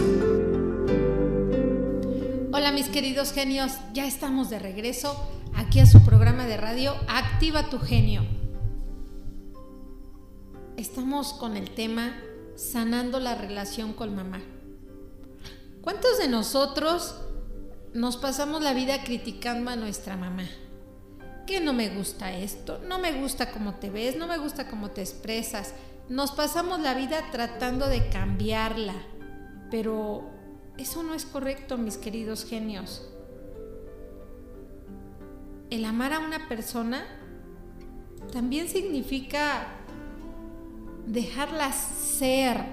Hola 2.51 2.71
mis 2.71 2.87
queridos 2.87 3.31
genios, 3.31 3.73
ya 3.93 4.07
estamos 4.07 4.49
de 4.49 4.57
regreso 4.57 5.15
aquí 5.53 5.81
a 5.81 5.85
su 5.85 6.03
programa 6.03 6.47
de 6.47 6.57
radio 6.57 6.95
Activa 7.07 7.69
tu 7.69 7.77
genio. 7.77 8.25
Estamos 10.77 11.33
con 11.33 11.57
el 11.57 11.69
tema 11.69 12.17
sanando 12.55 13.19
la 13.19 13.35
relación 13.35 13.93
con 13.93 14.15
mamá. 14.15 14.41
¿Cuántos 15.81 16.17
de 16.17 16.27
nosotros 16.27 17.21
nos 17.93 18.17
pasamos 18.17 18.63
la 18.63 18.73
vida 18.73 19.03
criticando 19.03 19.69
a 19.69 19.75
nuestra 19.75 20.17
mamá? 20.17 20.49
Que 21.45 21.59
no 21.59 21.73
me 21.73 21.89
gusta 21.89 22.35
esto, 22.35 22.79
no 22.79 22.97
me 22.97 23.11
gusta 23.11 23.51
cómo 23.51 23.75
te 23.75 23.91
ves, 23.91 24.17
no 24.17 24.25
me 24.25 24.39
gusta 24.39 24.67
cómo 24.67 24.89
te 24.89 25.01
expresas. 25.01 25.75
Nos 26.09 26.31
pasamos 26.31 26.79
la 26.79 26.93
vida 26.93 27.31
tratando 27.31 27.87
de 27.87 28.09
cambiarla, 28.09 28.93
pero 29.71 30.23
eso 30.77 31.01
no 31.01 31.13
es 31.13 31.25
correcto, 31.25 31.77
mis 31.77 31.97
queridos 31.97 32.45
genios. 32.45 33.09
El 35.71 35.83
amar 35.83 36.13
a 36.13 36.19
una 36.19 36.47
persona 36.47 37.03
también 38.31 38.67
significa 38.67 39.67
dejarla 41.07 41.71
ser, 41.71 42.63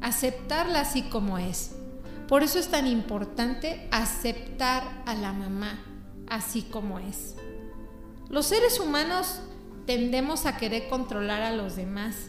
aceptarla 0.00 0.80
así 0.80 1.02
como 1.02 1.36
es. 1.36 1.74
Por 2.26 2.42
eso 2.42 2.58
es 2.58 2.68
tan 2.68 2.86
importante 2.86 3.88
aceptar 3.90 5.02
a 5.06 5.14
la 5.14 5.32
mamá 5.32 5.78
así 6.26 6.62
como 6.62 6.98
es. 6.98 7.36
Los 8.28 8.46
seres 8.46 8.80
humanos 8.80 9.40
tendemos 9.86 10.46
a 10.46 10.56
querer 10.56 10.88
controlar 10.88 11.42
a 11.42 11.52
los 11.52 11.76
demás, 11.76 12.28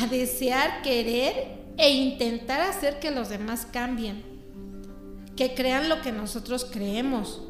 a 0.00 0.06
desear, 0.06 0.82
querer 0.82 1.56
e 1.76 1.90
intentar 1.90 2.60
hacer 2.60 2.98
que 2.98 3.10
los 3.10 3.28
demás 3.28 3.66
cambien, 3.70 4.22
que 5.36 5.54
crean 5.54 5.88
lo 5.88 6.00
que 6.00 6.12
nosotros 6.12 6.64
creemos, 6.64 7.42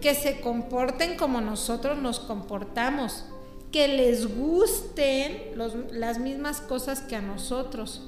que 0.00 0.14
se 0.14 0.40
comporten 0.40 1.16
como 1.16 1.40
nosotros 1.40 1.98
nos 1.98 2.20
comportamos, 2.20 3.24
que 3.70 3.88
les 3.88 4.36
gusten 4.36 5.52
las 5.92 6.18
mismas 6.18 6.60
cosas 6.60 7.00
que 7.00 7.16
a 7.16 7.22
nosotros. 7.22 8.02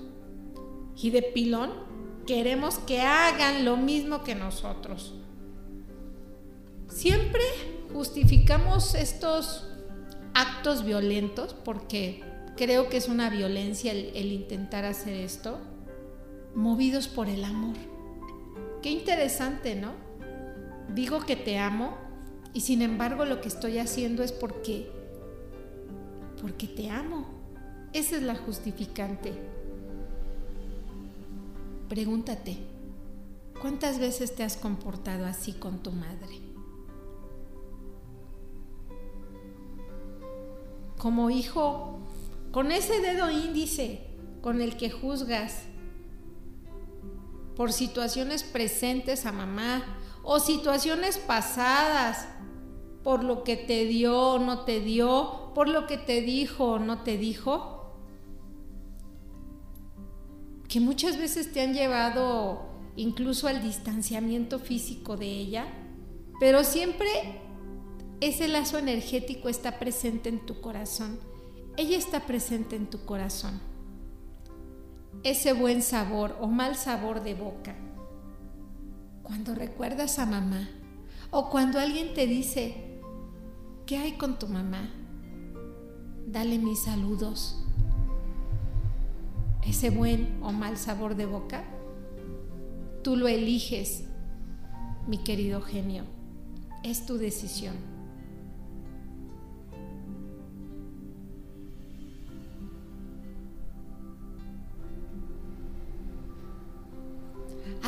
Y 0.96 1.10
de 1.10 1.22
pilón, 1.22 1.72
queremos 2.26 2.78
que 2.78 3.00
hagan 3.00 3.64
lo 3.64 3.76
mismo 3.76 4.22
que 4.22 4.34
nosotros. 4.34 5.14
Siempre 6.88 7.42
justificamos 7.92 8.94
estos 8.94 9.66
actos 10.34 10.84
violentos 10.84 11.54
porque 11.64 12.22
creo 12.56 12.88
que 12.88 12.96
es 12.96 13.08
una 13.08 13.30
violencia 13.30 13.92
el, 13.92 14.32
intentar 14.32 14.84
hacer 14.84 15.14
esto, 15.14 15.58
movidos 16.54 17.08
por 17.08 17.28
el 17.28 17.44
amor. 17.44 17.76
Qué 18.82 18.90
interesante, 18.90 19.74
¿no? 19.74 19.92
Digo 20.94 21.20
que 21.20 21.36
te 21.36 21.58
amo 21.58 21.96
y 22.52 22.62
sin 22.62 22.82
embargo 22.82 23.24
lo 23.24 23.40
que 23.40 23.48
estoy 23.48 23.78
haciendo 23.78 24.22
es 24.22 24.32
porque 24.32 24.90
porque 26.40 26.66
te 26.66 26.90
amo. 26.90 27.26
Esa 27.92 28.16
es 28.16 28.22
la 28.22 28.36
justificante. 28.36 29.32
Pregúntate, 31.88 32.58
¿cuántas 33.60 33.98
veces 33.98 34.34
te 34.34 34.42
has 34.42 34.56
comportado 34.56 35.24
así 35.24 35.52
con 35.52 35.82
tu 35.82 35.92
madre? 35.92 36.40
Como 40.98 41.30
hijo, 41.30 42.00
con 42.56 42.72
ese 42.72 43.02
dedo 43.02 43.30
índice 43.30 44.00
con 44.40 44.62
el 44.62 44.78
que 44.78 44.88
juzgas 44.88 45.64
por 47.54 47.70
situaciones 47.70 48.44
presentes 48.44 49.26
a 49.26 49.32
mamá 49.32 49.98
o 50.22 50.40
situaciones 50.40 51.18
pasadas, 51.18 52.26
por 53.04 53.24
lo 53.24 53.44
que 53.44 53.56
te 53.56 53.84
dio 53.84 54.18
o 54.18 54.38
no 54.38 54.64
te 54.64 54.80
dio, 54.80 55.52
por 55.54 55.68
lo 55.68 55.86
que 55.86 55.98
te 55.98 56.22
dijo 56.22 56.64
o 56.64 56.78
no 56.78 57.02
te 57.02 57.18
dijo, 57.18 57.94
que 60.66 60.80
muchas 60.80 61.18
veces 61.18 61.52
te 61.52 61.60
han 61.60 61.74
llevado 61.74 62.70
incluso 62.96 63.48
al 63.48 63.62
distanciamiento 63.62 64.58
físico 64.58 65.18
de 65.18 65.28
ella, 65.28 65.66
pero 66.40 66.64
siempre 66.64 67.06
ese 68.22 68.48
lazo 68.48 68.78
energético 68.78 69.50
está 69.50 69.78
presente 69.78 70.30
en 70.30 70.46
tu 70.46 70.58
corazón. 70.62 71.35
Ella 71.78 71.98
está 71.98 72.20
presente 72.20 72.74
en 72.74 72.86
tu 72.86 73.04
corazón. 73.04 73.60
Ese 75.22 75.52
buen 75.52 75.82
sabor 75.82 76.34
o 76.40 76.46
mal 76.46 76.74
sabor 76.74 77.22
de 77.22 77.34
boca. 77.34 77.74
Cuando 79.22 79.54
recuerdas 79.54 80.18
a 80.18 80.24
mamá 80.24 80.70
o 81.30 81.50
cuando 81.50 81.78
alguien 81.78 82.14
te 82.14 82.26
dice, 82.26 83.00
¿qué 83.84 83.98
hay 83.98 84.12
con 84.12 84.38
tu 84.38 84.48
mamá? 84.48 84.88
Dale 86.26 86.58
mis 86.58 86.84
saludos. 86.84 87.62
Ese 89.62 89.90
buen 89.90 90.38
o 90.42 90.52
mal 90.52 90.78
sabor 90.78 91.14
de 91.14 91.26
boca, 91.26 91.64
tú 93.02 93.16
lo 93.16 93.28
eliges, 93.28 94.04
mi 95.06 95.18
querido 95.18 95.60
genio. 95.60 96.04
Es 96.82 97.04
tu 97.04 97.18
decisión. 97.18 97.95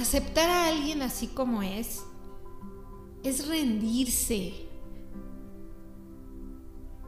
Aceptar 0.09 0.49
a 0.49 0.69
alguien 0.69 1.03
así 1.03 1.27
como 1.27 1.63
es 1.63 2.03
es 3.23 3.47
rendirse, 3.47 4.55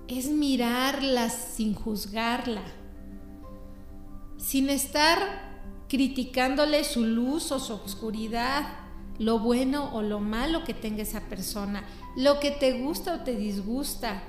es 0.07 0.29
mirarla 0.29 1.31
sin 1.31 1.73
juzgarla, 1.73 2.63
sin 4.37 4.69
estar 4.69 5.19
criticándole 5.89 6.85
su 6.85 7.07
luz 7.07 7.51
o 7.53 7.59
su 7.59 7.73
oscuridad, 7.73 8.69
lo 9.19 9.39
bueno 9.39 9.95
o 9.95 10.03
lo 10.03 10.21
malo 10.21 10.65
que 10.65 10.75
tenga 10.75 11.01
esa 11.03 11.23
persona, 11.23 11.85
lo 12.19 12.39
que 12.39 12.51
te 12.51 12.83
gusta 12.83 13.15
o 13.15 13.21
te 13.21 13.35
disgusta. 13.35 14.23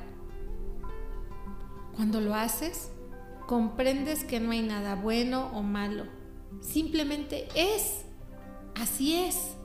Cuando 1.94 2.22
lo 2.22 2.36
haces, 2.36 2.90
comprendes 3.48 4.24
que 4.24 4.40
no 4.40 4.52
hay 4.52 4.62
nada 4.62 4.96
bueno 4.96 5.52
o 5.54 5.62
malo, 5.62 6.06
simplemente 6.62 7.50
es. 7.54 8.06
Así 8.76 9.16
es. 9.16 9.56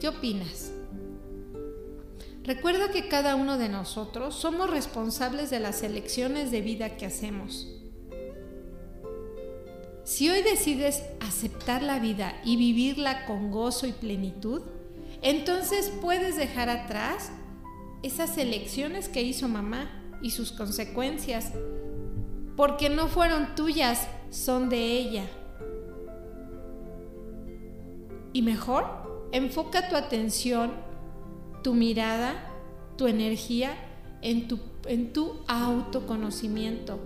¿Qué 0.00 0.08
opinas? 0.08 0.70
Recuerda 2.42 2.90
que 2.90 3.08
cada 3.08 3.36
uno 3.36 3.56
de 3.56 3.70
nosotros 3.70 4.34
somos 4.34 4.68
responsables 4.68 5.48
de 5.48 5.60
las 5.60 5.82
elecciones 5.82 6.50
de 6.50 6.60
vida 6.60 6.98
que 6.98 7.06
hacemos. 7.06 7.66
Si 10.04 10.28
hoy 10.28 10.42
decides 10.42 11.02
aceptar 11.20 11.82
la 11.82 11.98
vida 11.98 12.38
y 12.44 12.56
vivirla 12.56 13.24
con 13.24 13.50
gozo 13.50 13.86
y 13.86 13.92
plenitud, 13.92 14.60
entonces 15.22 15.90
puedes 16.02 16.36
dejar 16.36 16.68
atrás 16.68 17.30
esas 18.02 18.36
elecciones 18.36 19.08
que 19.08 19.22
hizo 19.22 19.48
mamá 19.48 20.03
y 20.24 20.30
sus 20.30 20.52
consecuencias, 20.52 21.52
porque 22.56 22.88
no 22.88 23.08
fueron 23.08 23.54
tuyas, 23.54 24.08
son 24.30 24.70
de 24.70 24.78
ella. 24.78 25.26
Y 28.32 28.40
mejor, 28.40 29.28
enfoca 29.32 29.90
tu 29.90 29.96
atención, 29.96 30.72
tu 31.62 31.74
mirada, 31.74 32.50
tu 32.96 33.06
energía 33.06 33.74
en 34.22 34.48
tu, 34.48 34.60
en 34.86 35.12
tu 35.12 35.40
autoconocimiento, 35.46 36.98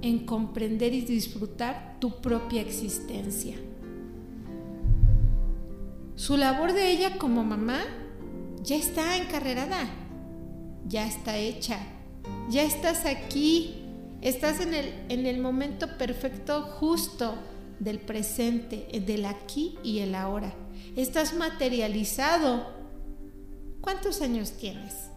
en 0.00 0.24
comprender 0.26 0.94
y 0.94 1.00
disfrutar 1.00 1.96
tu 1.98 2.20
propia 2.20 2.60
existencia. 2.60 3.56
Su 6.14 6.36
labor 6.36 6.72
de 6.72 6.92
ella 6.92 7.18
como 7.18 7.42
mamá 7.42 7.80
ya 8.62 8.76
está 8.76 9.16
encarrerada, 9.16 9.99
ya 10.86 11.06
está 11.06 11.36
hecha, 11.36 11.78
ya 12.48 12.62
estás 12.62 13.06
aquí, 13.06 13.84
estás 14.20 14.60
en 14.60 14.74
el, 14.74 14.92
en 15.08 15.26
el 15.26 15.40
momento 15.40 15.98
perfecto 15.98 16.62
justo 16.62 17.34
del 17.78 17.98
presente, 17.98 18.86
del 19.06 19.24
aquí 19.24 19.78
y 19.82 20.00
el 20.00 20.14
ahora. 20.14 20.54
Estás 20.96 21.34
materializado. 21.34 22.78
¿Cuántos 23.80 24.20
años 24.20 24.52
tienes? 24.52 25.10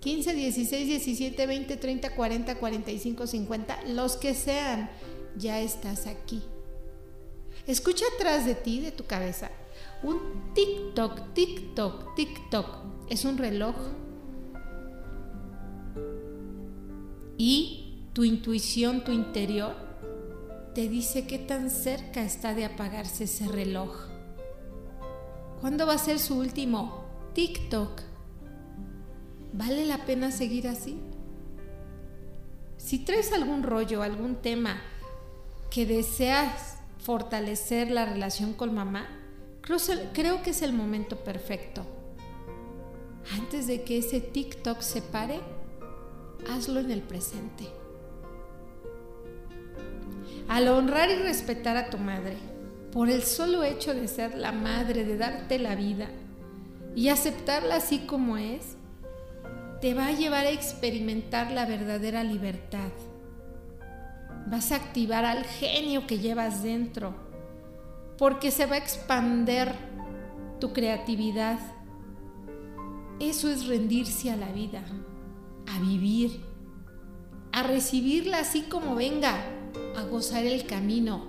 15, 0.00 0.34
16, 0.34 0.86
17, 0.86 1.46
20, 1.46 1.76
30, 1.76 2.14
40, 2.14 2.54
45, 2.54 3.26
50, 3.26 3.82
los 3.88 4.16
que 4.16 4.34
sean, 4.34 4.88
ya 5.36 5.60
estás 5.60 6.06
aquí. 6.06 6.42
Escucha 7.66 8.04
atrás 8.14 8.46
de 8.46 8.54
ti, 8.54 8.80
de 8.80 8.92
tu 8.92 9.04
cabeza, 9.04 9.50
un 10.02 10.52
tic-toc, 10.54 11.34
tic-toc, 11.34 12.14
tic-toc. 12.16 12.66
Es 13.08 13.24
un 13.24 13.38
reloj. 13.38 13.74
Y 17.38 18.08
tu 18.12 18.24
intuición, 18.24 19.04
tu 19.04 19.12
interior, 19.12 19.74
te 20.74 20.88
dice 20.88 21.26
qué 21.26 21.38
tan 21.38 21.70
cerca 21.70 22.22
está 22.22 22.54
de 22.54 22.64
apagarse 22.64 23.24
ese 23.24 23.48
reloj. 23.48 24.08
¿Cuándo 25.60 25.86
va 25.86 25.94
a 25.94 25.98
ser 25.98 26.18
su 26.18 26.38
último 26.38 27.04
tic-toc? 27.34 28.02
¿Vale 29.52 29.86
la 29.86 30.04
pena 30.04 30.30
seguir 30.30 30.68
así? 30.68 30.98
Si 32.76 32.98
traes 32.98 33.32
algún 33.32 33.62
rollo, 33.62 34.02
algún 34.02 34.36
tema 34.36 34.76
que 35.70 35.86
deseas 35.86 36.78
fortalecer 36.98 37.90
la 37.90 38.04
relación 38.04 38.52
con 38.52 38.74
mamá, 38.74 39.06
creo, 39.66 39.78
creo 40.14 40.42
que 40.42 40.50
es 40.50 40.62
el 40.62 40.72
momento 40.72 41.16
perfecto. 41.16 41.84
Antes 43.38 43.66
de 43.66 43.82
que 43.82 43.98
ese 43.98 44.20
TikTok 44.20 44.80
se 44.80 45.02
pare, 45.02 45.40
hazlo 46.48 46.80
en 46.80 46.90
el 46.90 47.02
presente. 47.02 47.64
Al 50.48 50.68
honrar 50.68 51.10
y 51.10 51.16
respetar 51.16 51.76
a 51.76 51.90
tu 51.90 51.98
madre, 51.98 52.36
por 52.92 53.10
el 53.10 53.22
solo 53.22 53.64
hecho 53.64 53.92
de 53.92 54.08
ser 54.08 54.36
la 54.36 54.52
madre, 54.52 55.04
de 55.04 55.18
darte 55.18 55.58
la 55.58 55.74
vida 55.74 56.08
y 56.94 57.08
aceptarla 57.08 57.76
así 57.76 58.06
como 58.06 58.38
es, 58.38 58.76
te 59.80 59.92
va 59.92 60.06
a 60.06 60.12
llevar 60.12 60.46
a 60.46 60.50
experimentar 60.50 61.50
la 61.50 61.66
verdadera 61.66 62.24
libertad. 62.24 62.90
Vas 64.46 64.72
a 64.72 64.76
activar 64.76 65.24
al 65.24 65.44
genio 65.44 66.06
que 66.06 66.20
llevas 66.20 66.62
dentro, 66.62 67.14
porque 68.18 68.50
se 68.50 68.66
va 68.66 68.76
a 68.76 68.78
expander 68.78 69.74
tu 70.60 70.72
creatividad. 70.72 71.58
Eso 73.20 73.50
es 73.50 73.66
rendirse 73.66 74.30
a 74.30 74.36
la 74.36 74.52
vida, 74.52 74.84
a 75.66 75.80
vivir, 75.80 76.40
a 77.52 77.62
recibirla 77.62 78.40
así 78.40 78.62
como 78.62 78.94
venga, 78.94 79.34
a 79.96 80.02
gozar 80.02 80.44
el 80.44 80.66
camino, 80.66 81.26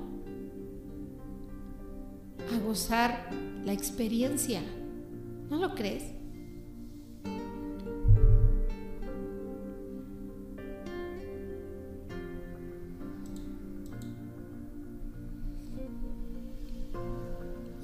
a 2.53 2.59
gozar 2.59 3.29
la 3.65 3.73
experiencia. 3.73 4.61
¿No 5.49 5.57
lo 5.57 5.75
crees? 5.75 6.16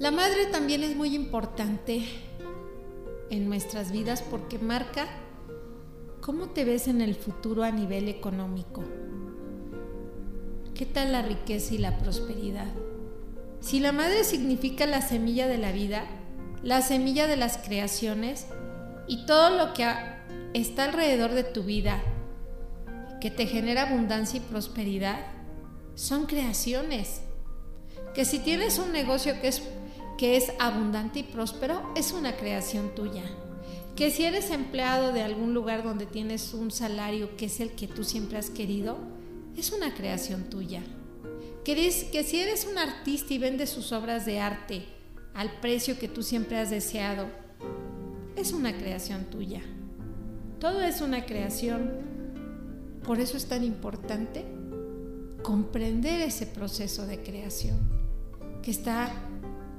La 0.04 0.10
madre 0.10 0.44
también 0.52 0.82
es 0.82 0.94
muy 0.94 1.14
importante 1.14 2.04
en 3.30 3.48
nuestras 3.48 3.90
vidas 3.90 4.20
porque 4.20 4.58
marca 4.58 5.06
cómo 6.20 6.50
te 6.50 6.66
ves 6.66 6.88
en 6.88 7.00
el 7.00 7.14
futuro 7.14 7.62
a 7.62 7.70
nivel 7.70 8.10
económico. 8.10 8.84
¿Qué 10.74 10.84
tal 10.84 11.12
la 11.12 11.22
riqueza 11.22 11.72
y 11.72 11.78
la 11.78 11.96
prosperidad? 11.96 12.66
Si 13.60 13.80
la 13.80 13.92
madre 13.92 14.24
significa 14.24 14.84
la 14.84 15.00
semilla 15.00 15.48
de 15.48 15.56
la 15.56 15.72
vida, 15.72 16.04
la 16.62 16.82
semilla 16.82 17.26
de 17.26 17.38
las 17.38 17.56
creaciones 17.56 18.46
y 19.08 19.24
todo 19.24 19.56
lo 19.56 19.72
que 19.72 19.90
está 20.52 20.84
alrededor 20.84 21.30
de 21.30 21.44
tu 21.44 21.62
vida 21.62 22.02
que 23.22 23.30
te 23.30 23.46
genera 23.46 23.88
abundancia 23.88 24.36
y 24.36 24.40
prosperidad, 24.40 25.16
son 25.94 26.26
creaciones. 26.26 27.22
Que 28.12 28.26
si 28.26 28.38
tienes 28.38 28.78
un 28.78 28.92
negocio 28.92 29.40
que 29.40 29.48
es, 29.48 29.62
que 30.18 30.36
es 30.36 30.52
abundante 30.58 31.20
y 31.20 31.22
próspero, 31.24 31.92
es 31.96 32.12
una 32.12 32.36
creación 32.36 32.94
tuya. 32.94 33.24
Que 33.96 34.10
si 34.10 34.24
eres 34.24 34.50
empleado 34.50 35.12
de 35.12 35.22
algún 35.22 35.54
lugar 35.54 35.84
donde 35.84 36.06
tienes 36.06 36.54
un 36.54 36.70
salario 36.70 37.36
que 37.36 37.46
es 37.46 37.60
el 37.60 37.72
que 37.72 37.86
tú 37.86 38.04
siempre 38.04 38.38
has 38.38 38.50
querido, 38.50 38.98
es 39.56 39.72
una 39.72 39.94
creación 39.94 40.44
tuya. 40.50 40.82
Que, 41.64 41.74
que 42.12 42.24
si 42.24 42.40
eres 42.40 42.66
un 42.70 42.78
artista 42.78 43.32
y 43.32 43.38
vendes 43.38 43.70
sus 43.70 43.92
obras 43.92 44.26
de 44.26 44.40
arte 44.40 44.84
al 45.34 45.60
precio 45.60 45.98
que 45.98 46.08
tú 46.08 46.22
siempre 46.22 46.58
has 46.58 46.70
deseado, 46.70 47.26
es 48.36 48.52
una 48.52 48.76
creación 48.76 49.24
tuya. 49.26 49.62
Todo 50.58 50.82
es 50.82 51.00
una 51.00 51.24
creación. 51.24 51.90
Por 53.04 53.20
eso 53.20 53.36
es 53.36 53.46
tan 53.46 53.64
importante 53.64 54.44
comprender 55.42 56.22
ese 56.22 56.46
proceso 56.46 57.06
de 57.06 57.22
creación, 57.22 57.78
que 58.62 58.70
está 58.70 59.12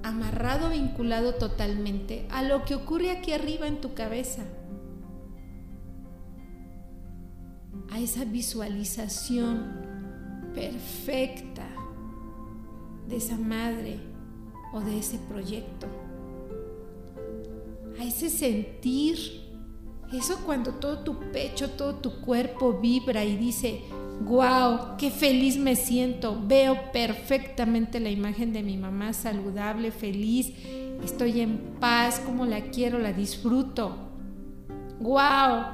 amarrado, 0.06 0.70
vinculado 0.70 1.34
totalmente 1.34 2.28
a 2.30 2.44
lo 2.44 2.64
que 2.64 2.76
ocurre 2.76 3.10
aquí 3.10 3.34
arriba 3.34 3.68
en 3.68 3.82
tu 3.82 3.96
cabeza, 3.96 4.44
a 7.90 8.00
esa 8.00 8.24
visualización 8.24 10.52
perfecta 10.54 11.68
de 13.08 13.16
esa 13.16 13.38
madre 13.38 14.00
o 14.74 14.82
de 14.82 15.00
ese 15.00 15.18
proyecto, 15.18 15.88
a 18.00 18.04
ese 18.04 18.30
sentir, 18.30 19.18
eso 20.14 20.38
cuando 20.46 20.74
todo 20.74 21.00
tu 21.00 21.20
pecho, 21.32 21.72
todo 21.72 21.96
tu 21.96 22.22
cuerpo 22.22 22.80
vibra 22.80 23.26
y 23.26 23.38
dice, 23.38 23.82
wow, 24.22 24.98
qué 24.98 25.12
feliz 25.12 25.58
me 25.58 25.76
siento, 25.76 26.42
veo 26.46 26.92
perfectamente 26.92 28.00
la 28.00 28.10
imagen 28.10 28.54
de 28.54 28.64
mi 28.64 28.78
mamá 28.78 29.14
saludable, 29.14 29.92
feliz, 29.92 30.54
estoy 31.04 31.42
en 31.42 31.58
paz, 31.80 32.22
como 32.26 32.46
la 32.46 32.62
quiero, 32.62 33.00
la 33.00 33.14
disfruto. 33.14 33.96
Wow, 35.00 35.66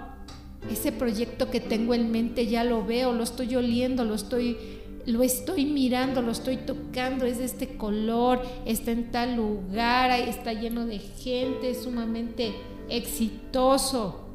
ese 0.69 0.91
proyecto 0.91 1.49
que 1.51 1.60
tengo 1.60 1.93
en 1.93 2.12
mente 2.12 2.47
ya 2.47 2.63
lo 2.63 2.86
veo, 2.86 3.13
lo 3.13 3.23
estoy 3.23 3.56
oliendo, 3.56 4.04
lo 4.04 4.15
estoy 4.15 4.58
lo 5.06 5.23
estoy 5.23 5.65
mirando, 5.65 6.21
lo 6.21 6.32
estoy 6.32 6.58
tocando, 6.58 7.25
es 7.25 7.39
de 7.39 7.45
este 7.45 7.75
color, 7.75 8.41
está 8.65 8.91
en 8.91 9.12
tal 9.12 9.36
lugar, 9.36 10.12
está 10.12 10.54
lleno 10.54 10.86
de 10.86 10.99
gente, 10.99 11.71
es 11.71 11.84
sumamente 11.84 12.54
exitoso. 12.88 14.31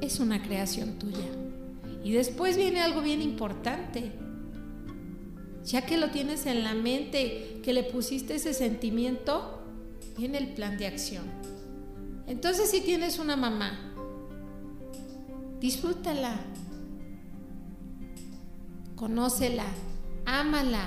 Es 0.00 0.20
una 0.20 0.42
creación 0.42 0.98
tuya. 0.98 1.26
Y 2.04 2.12
después 2.12 2.56
viene 2.56 2.80
algo 2.80 3.02
bien 3.02 3.22
importante. 3.22 4.12
Ya 5.64 5.84
que 5.84 5.96
lo 5.96 6.10
tienes 6.10 6.46
en 6.46 6.62
la 6.62 6.74
mente, 6.74 7.60
que 7.64 7.72
le 7.72 7.82
pusiste 7.82 8.36
ese 8.36 8.54
sentimiento, 8.54 9.62
viene 10.16 10.38
el 10.38 10.54
plan 10.54 10.78
de 10.78 10.86
acción. 10.86 11.24
Entonces 12.26 12.70
si 12.70 12.80
tienes 12.80 13.18
una 13.18 13.36
mamá, 13.36 13.92
disfrútala, 15.60 16.36
conócela, 18.94 19.64
ámala, 20.24 20.86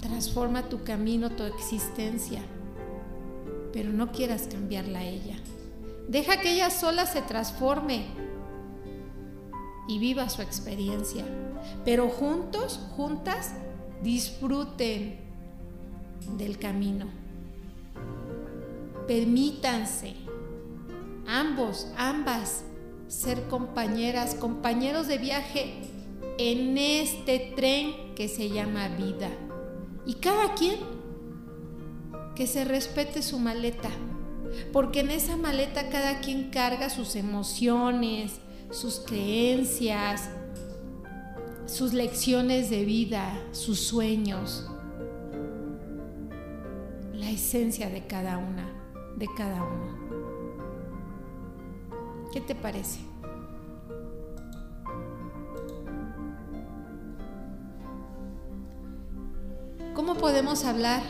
transforma 0.00 0.68
tu 0.68 0.82
camino, 0.84 1.30
tu 1.30 1.44
existencia, 1.44 2.42
pero 3.72 3.92
no 3.92 4.12
quieras 4.12 4.48
cambiarla 4.50 5.00
a 5.00 5.04
ella. 5.04 5.36
Deja 6.08 6.40
que 6.40 6.52
ella 6.52 6.70
sola 6.70 7.06
se 7.06 7.22
transforme 7.22 8.06
y 9.88 9.98
viva 9.98 10.28
su 10.28 10.42
experiencia, 10.42 11.24
pero 11.84 12.08
juntos, 12.08 12.80
juntas, 12.96 13.52
disfruten 14.02 15.20
del 16.36 16.58
camino. 16.58 17.06
Permítanse, 19.06 20.14
ambos, 21.26 21.88
ambas, 21.96 22.64
ser 23.08 23.48
compañeras, 23.48 24.34
compañeros 24.34 25.08
de 25.08 25.18
viaje 25.18 25.74
en 26.38 26.78
este 26.78 27.52
tren 27.56 28.14
que 28.14 28.28
se 28.28 28.50
llama 28.50 28.88
vida. 28.88 29.28
Y 30.06 30.14
cada 30.14 30.54
quien 30.54 30.76
que 32.40 32.46
se 32.46 32.64
respete 32.64 33.20
su 33.20 33.38
maleta, 33.38 33.90
porque 34.72 35.00
en 35.00 35.10
esa 35.10 35.36
maleta 35.36 35.90
cada 35.90 36.20
quien 36.20 36.48
carga 36.48 36.88
sus 36.88 37.14
emociones, 37.14 38.40
sus 38.70 39.00
creencias, 39.00 40.30
sus 41.66 41.92
lecciones 41.92 42.70
de 42.70 42.86
vida, 42.86 43.38
sus 43.52 43.80
sueños, 43.80 44.66
la 47.12 47.28
esencia 47.28 47.90
de 47.90 48.06
cada 48.06 48.38
una, 48.38 48.72
de 49.18 49.26
cada 49.36 49.62
uno. 49.62 49.98
¿Qué 52.32 52.40
te 52.40 52.54
parece? 52.54 53.00
¿Cómo 59.94 60.14
podemos 60.14 60.64
hablar 60.64 61.02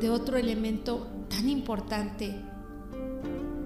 de 0.00 0.10
otro 0.10 0.36
elemento 0.36 1.06
tan 1.28 1.48
importante 1.48 2.34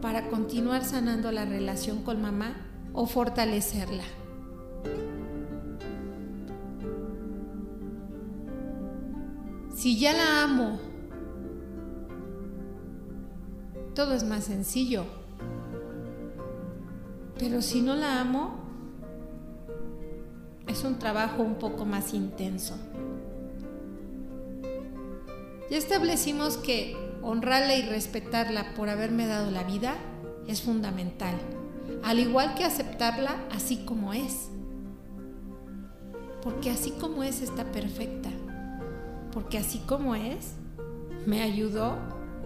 para 0.01 0.29
continuar 0.29 0.85
sanando 0.85 1.33
la 1.33 1.45
relación 1.45 2.03
con 2.03 2.21
mamá 2.21 2.67
o 2.93 3.07
fortalecerla? 3.07 4.05
Si 9.75 9.99
ya 9.99 10.13
la 10.13 10.45
amo, 10.45 10.79
todo 13.95 14.15
es 14.15 14.25
más 14.25 14.45
sencillo. 14.45 15.05
Pero 17.39 17.61
si 17.63 17.83
no 17.83 17.95
la 17.95 18.21
amo, 18.21 18.55
es 20.67 20.85
un 20.85 20.99
trabajo 20.99 21.43
un 21.43 21.57
poco 21.57 21.85
más 21.85 22.15
intenso. 22.15 22.77
Ya 25.71 25.79
establecimos 25.79 26.59
que 26.59 26.97
honrarla 27.23 27.75
y 27.77 27.83
respetarla 27.83 28.75
por 28.75 28.91
haberme 28.91 29.27
dado 29.27 29.51
la 29.51 29.65
vida 29.65 29.95
es 30.47 30.61
fundamental, 30.61 31.35
al 32.03 32.19
igual 32.19 32.55
que 32.55 32.65
aceptarla 32.65 33.37
así 33.51 33.79
como 33.85 34.13
es. 34.13 34.51
Porque 36.43 36.71
así 36.71 36.91
como 36.91 37.23
es 37.23 37.41
está 37.41 37.65
perfecta. 37.65 38.29
Porque 39.33 39.57
así 39.57 39.79
como 39.87 40.15
es, 40.15 40.53
me 41.27 41.41
ayudó 41.43 41.97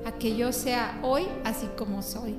a 0.07 0.13
que 0.13 0.37
yo 0.37 0.53
sea 0.53 1.01
hoy 1.03 1.27
así 1.45 1.67
como 1.77 2.03
soy. 2.03 2.37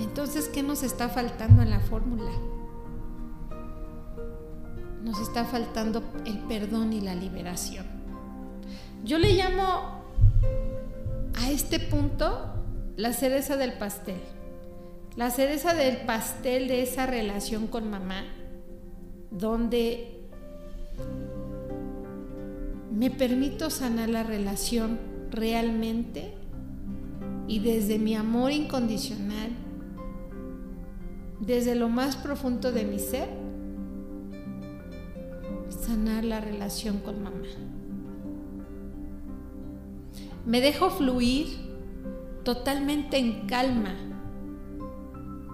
Entonces, 0.00 0.48
¿qué 0.48 0.62
nos 0.62 0.82
está 0.82 1.10
faltando 1.10 1.60
en 1.60 1.70
la 1.70 1.80
fórmula? 1.80 2.30
Nos 5.02 5.20
está 5.20 5.44
faltando 5.44 6.02
el 6.24 6.38
perdón 6.40 6.94
y 6.94 7.02
la 7.02 7.14
liberación. 7.14 7.97
Yo 9.08 9.16
le 9.16 9.32
llamo 9.32 10.02
a 11.40 11.50
este 11.50 11.80
punto 11.80 12.28
la 12.96 13.14
cereza 13.14 13.56
del 13.56 13.72
pastel. 13.78 14.20
la 15.16 15.30
cereza 15.30 15.72
del 15.72 16.04
pastel 16.04 16.68
de 16.68 16.82
esa 16.82 17.06
relación 17.06 17.68
con 17.68 17.88
mamá, 17.88 18.22
donde 19.30 20.20
me 22.92 23.10
permito 23.10 23.70
sanar 23.70 24.10
la 24.10 24.24
relación 24.24 24.98
realmente 25.30 26.34
y 27.46 27.60
desde 27.60 27.98
mi 27.98 28.14
amor 28.14 28.52
incondicional, 28.52 29.52
desde 31.40 31.74
lo 31.76 31.88
más 31.88 32.14
profundo 32.16 32.72
de 32.72 32.84
mi 32.84 32.98
ser, 32.98 33.30
sanar 35.70 36.24
la 36.24 36.42
relación 36.42 36.98
con 36.98 37.22
mamá. 37.22 37.77
Me 40.46 40.60
dejo 40.60 40.90
fluir 40.90 41.48
totalmente 42.44 43.18
en 43.18 43.46
calma 43.46 43.94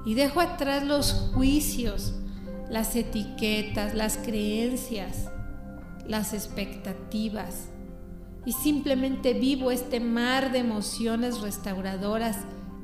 y 0.04 0.14
dejo 0.14 0.40
atrás 0.40 0.84
los 0.84 1.12
juicios, 1.34 2.14
las 2.70 2.94
etiquetas, 2.94 3.94
las 3.94 4.16
creencias, 4.18 5.30
las 6.06 6.34
expectativas 6.34 7.68
y 8.44 8.52
simplemente 8.52 9.32
vivo 9.32 9.70
este 9.70 10.00
mar 10.00 10.52
de 10.52 10.58
emociones 10.58 11.40
restauradoras, 11.40 12.38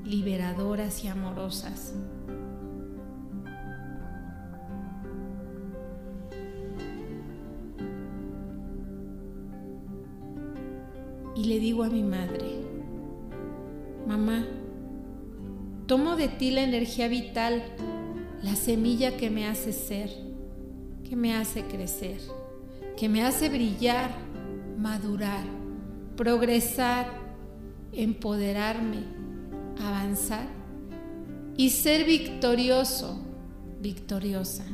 liberadoras 0.05 1.05
y 1.05 1.09
amorosas. 1.09 1.93
Y 11.41 11.45
le 11.45 11.59
digo 11.59 11.85
a 11.85 11.89
mi 11.89 12.03
madre, 12.03 12.45
mamá, 14.07 14.45
tomo 15.87 16.15
de 16.15 16.29
ti 16.29 16.51
la 16.51 16.61
energía 16.61 17.09
vital, 17.09 17.63
la 18.43 18.55
semilla 18.55 19.17
que 19.17 19.31
me 19.31 19.47
hace 19.47 19.73
ser, 19.73 20.11
que 21.09 21.17
me 21.17 21.35
hace 21.35 21.63
crecer, 21.63 22.21
que 22.95 23.09
me 23.09 23.25
hace 23.25 23.49
brillar, 23.49 24.11
madurar, 24.77 25.47
progresar, 26.15 27.07
empoderarme, 27.95 29.03
avanzar 29.83 30.47
y 31.57 31.71
ser 31.71 32.05
victorioso, 32.05 33.19
victoriosa. 33.81 34.67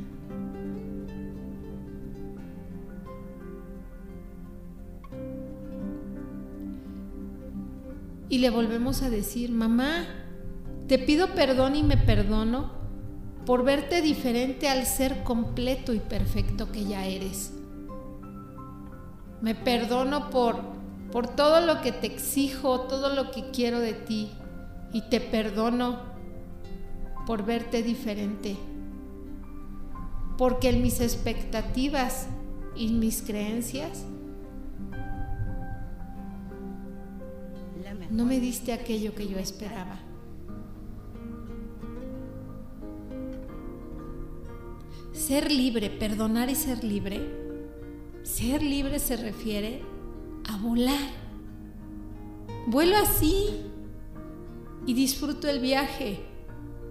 Y 8.28 8.38
le 8.38 8.50
volvemos 8.50 9.02
a 9.02 9.10
decir, 9.10 9.50
mamá, 9.50 10.04
te 10.88 10.98
pido 10.98 11.34
perdón 11.34 11.76
y 11.76 11.82
me 11.82 11.96
perdono 11.96 12.70
por 13.44 13.62
verte 13.64 14.02
diferente 14.02 14.68
al 14.68 14.86
ser 14.86 15.22
completo 15.22 15.94
y 15.94 16.00
perfecto 16.00 16.72
que 16.72 16.84
ya 16.84 17.06
eres. 17.06 17.52
Me 19.40 19.54
perdono 19.54 20.30
por, 20.30 20.60
por 21.12 21.28
todo 21.28 21.60
lo 21.60 21.80
que 21.80 21.92
te 21.92 22.08
exijo, 22.08 22.80
todo 22.82 23.14
lo 23.14 23.30
que 23.30 23.50
quiero 23.52 23.78
de 23.78 23.92
ti. 23.92 24.30
Y 24.92 25.02
te 25.02 25.20
perdono 25.20 26.00
por 27.26 27.44
verte 27.44 27.82
diferente. 27.82 28.56
Porque 30.36 30.70
en 30.70 30.82
mis 30.82 31.00
expectativas 31.00 32.26
y 32.74 32.88
mis 32.88 33.22
creencias 33.22 34.04
no 38.10 38.24
me 38.24 38.40
diste 38.40 38.72
aquello 38.72 39.14
que 39.14 39.28
yo 39.28 39.38
esperaba. 39.38 40.00
Ser 45.12 45.50
libre, 45.50 45.90
perdonar 45.90 46.50
y 46.50 46.54
ser 46.54 46.84
libre. 46.84 47.20
Ser 48.22 48.62
libre 48.62 48.98
se 48.98 49.16
refiere 49.16 49.82
a 50.48 50.56
volar. 50.58 51.10
Vuelo 52.66 52.96
así 52.96 53.62
y 54.84 54.94
disfruto 54.94 55.48
el 55.48 55.60
viaje 55.60 56.20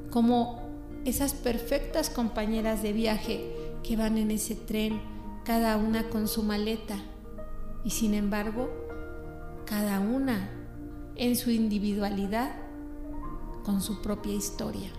como 0.10 0.66
esas 1.06 1.34
perfectas 1.34 2.10
compañeras 2.10 2.82
de 2.82 2.94
viaje 2.94 3.52
que 3.84 3.96
van 3.96 4.18
en 4.18 4.32
ese 4.32 4.56
tren, 4.56 5.00
cada 5.46 5.78
una 5.78 6.10
con 6.10 6.28
su 6.28 6.42
maleta. 6.44 6.98
Y 7.84 7.92
sin 7.92 8.16
embargo, 8.16 8.70
cada 9.66 10.00
una 10.00 10.50
en 11.16 11.36
su 11.36 11.52
individualidad, 11.52 12.56
con 13.64 13.82
su 13.82 14.02
propia 14.02 14.34
historia. 14.34 14.90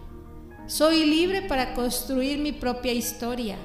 Soy 0.67 1.07
libre 1.07 1.43
para 1.43 1.75
construir 1.75 2.39
mi 2.39 2.53
propia 2.53 2.93
historia, 2.93 3.57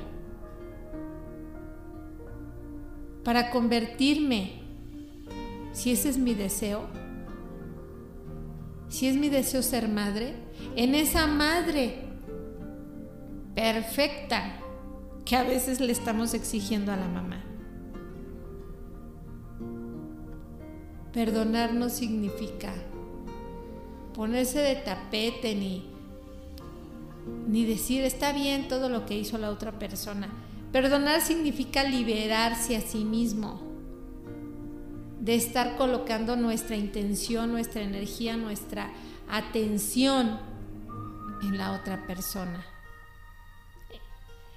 para 3.24 3.50
convertirme, 3.50 4.62
si 5.72 5.92
ese 5.92 6.10
es 6.10 6.18
mi 6.18 6.34
deseo, 6.34 6.88
si 8.90 9.08
es 9.08 9.16
mi 9.16 9.30
deseo 9.30 9.64
ser 9.64 9.88
madre, 9.88 10.36
en 10.76 10.96
esa 10.96 11.26
madre 11.28 12.04
perfecta 13.56 14.58
que 15.26 15.36
a 15.36 15.44
veces 15.44 15.80
le 15.80 15.92
estamos 15.92 16.34
exigiendo 16.34 16.92
a 16.92 16.98
la 16.98 17.08
mamá. 17.08 17.51
Perdonar 21.14 21.74
no 21.74 21.90
significa 21.90 22.74
ponerse 24.14 24.60
de 24.60 24.76
tapete 24.76 25.56
ni, 25.56 25.90
ni 27.48 27.66
decir 27.66 28.04
está 28.04 28.32
bien 28.32 28.70
todo 28.70 28.88
lo 28.88 29.06
que 29.06 29.18
hizo 29.18 29.38
la 29.38 29.50
otra 29.50 29.78
persona. 29.78 30.30
Perdonar 30.72 31.20
significa 31.22 31.84
liberarse 31.84 32.78
a 32.78 32.82
sí 32.82 33.04
mismo, 33.04 33.62
de 35.20 35.36
estar 35.36 35.76
colocando 35.76 36.38
nuestra 36.38 36.78
intención, 36.78 37.52
nuestra 37.52 37.82
energía, 37.82 38.38
nuestra 38.38 38.92
atención 39.30 40.40
en 41.44 41.58
la 41.58 41.74
otra 41.74 42.08
persona. 42.08 42.66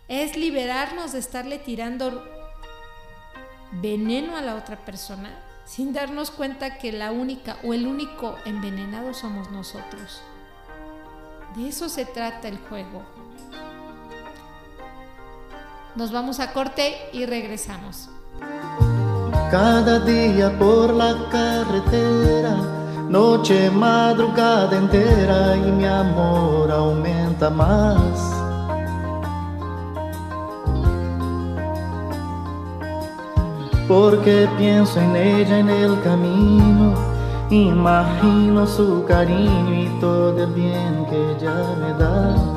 Es 0.06 0.36
liberarnos 0.36 1.12
de 1.12 1.18
estarle 1.18 1.58
tirando 1.58 2.24
veneno 3.82 4.36
a 4.36 4.42
la 4.42 4.54
otra 4.54 4.84
persona 4.84 5.43
sin 5.64 5.92
darnos 5.92 6.30
cuenta 6.30 6.78
que 6.78 6.92
la 6.92 7.12
única 7.12 7.56
o 7.64 7.72
el 7.72 7.86
único 7.86 8.36
envenenado 8.44 9.14
somos 9.14 9.50
nosotros. 9.50 10.22
De 11.56 11.68
eso 11.68 11.88
se 11.88 12.04
trata 12.04 12.48
el 12.48 12.58
juego. 12.58 13.02
Nos 15.94 16.10
vamos 16.10 16.40
a 16.40 16.52
corte 16.52 17.08
y 17.12 17.24
regresamos. 17.24 18.08
Cada 19.50 20.00
día 20.00 20.58
por 20.58 20.92
la 20.92 21.28
carretera, 21.30 22.56
noche, 23.08 23.70
madrugada 23.70 24.76
entera 24.76 25.56
y 25.56 25.70
mi 25.70 25.86
amor 25.86 26.70
aumenta 26.72 27.48
más. 27.50 28.43
Porque 33.86 34.48
pienso 34.56 34.98
en 34.98 35.14
ella 35.14 35.58
en 35.58 35.68
el 35.68 36.00
camino, 36.00 36.94
imagino 37.50 38.66
su 38.66 39.04
cariño 39.04 39.74
y 39.74 40.00
todo 40.00 40.42
el 40.42 40.52
bien 40.52 41.04
que 41.10 41.32
ella 41.32 41.54
me 41.80 41.92
da. 42.02 42.54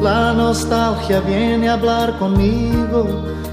La 0.00 0.32
nostalgia 0.32 1.20
viene 1.20 1.68
a 1.68 1.72
hablar 1.72 2.16
conmigo, 2.20 3.04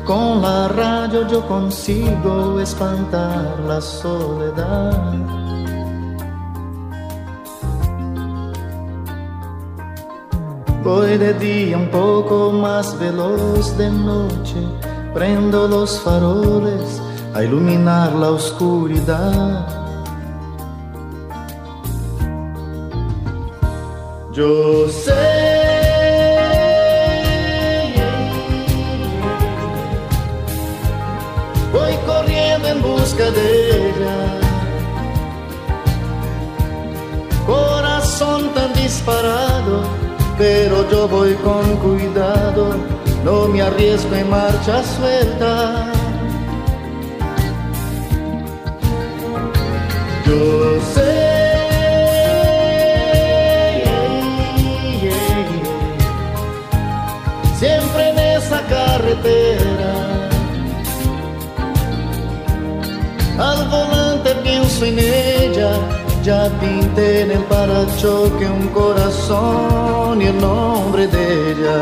con 0.06 0.44
la 0.44 0.68
radio 0.68 1.28
yo 1.28 1.42
consigo 1.48 2.60
espantar 2.60 3.60
la 3.68 3.82
soledad. 3.82 5.45
Voy 10.86 11.18
de 11.18 11.34
día 11.34 11.80
un 11.80 11.90
poco 11.90 12.52
más 12.52 13.00
veloz 13.00 13.76
de 13.76 13.90
noche, 13.90 14.62
prendo 15.16 15.68
los 15.68 16.00
faroles 16.00 17.02
a 17.34 17.44
iluminar 17.44 18.14
la 18.14 18.30
oscuridad. 18.30 19.68
Yo 24.32 24.88
sé. 24.90 25.55
Pero 40.38 40.90
yo 40.90 41.08
voy 41.08 41.34
con 41.36 41.78
cuidado. 41.78 42.76
No 43.24 43.48
me 43.48 43.62
arriesgo 43.62 44.14
en 44.16 44.30
marcha 44.30 44.84
suelta. 44.84 45.92
Yo 50.26 50.82
sé. 50.94 51.44
Siempre 57.60 58.10
en 58.10 58.20
esa 58.20 58.62
carretera. 58.68 59.94
Al 63.40 63.68
volante 63.70 64.36
pienso 64.44 64.86
en 64.86 65.00
ella. 65.00 65.35
Ya 66.26 66.50
pinté 66.60 67.22
en 67.22 67.30
el 67.30 67.44
parachoque 67.44 68.48
un 68.48 68.70
corazón 68.70 70.20
y 70.24 70.26
el 70.26 70.42
nombre 70.42 71.06
de 71.06 71.52
ella. 71.52 71.82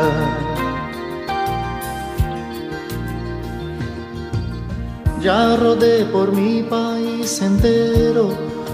Ya 5.22 5.56
rodé 5.56 6.04
por 6.04 6.30
mi 6.30 6.62
país 6.62 7.40
entero, 7.40 8.28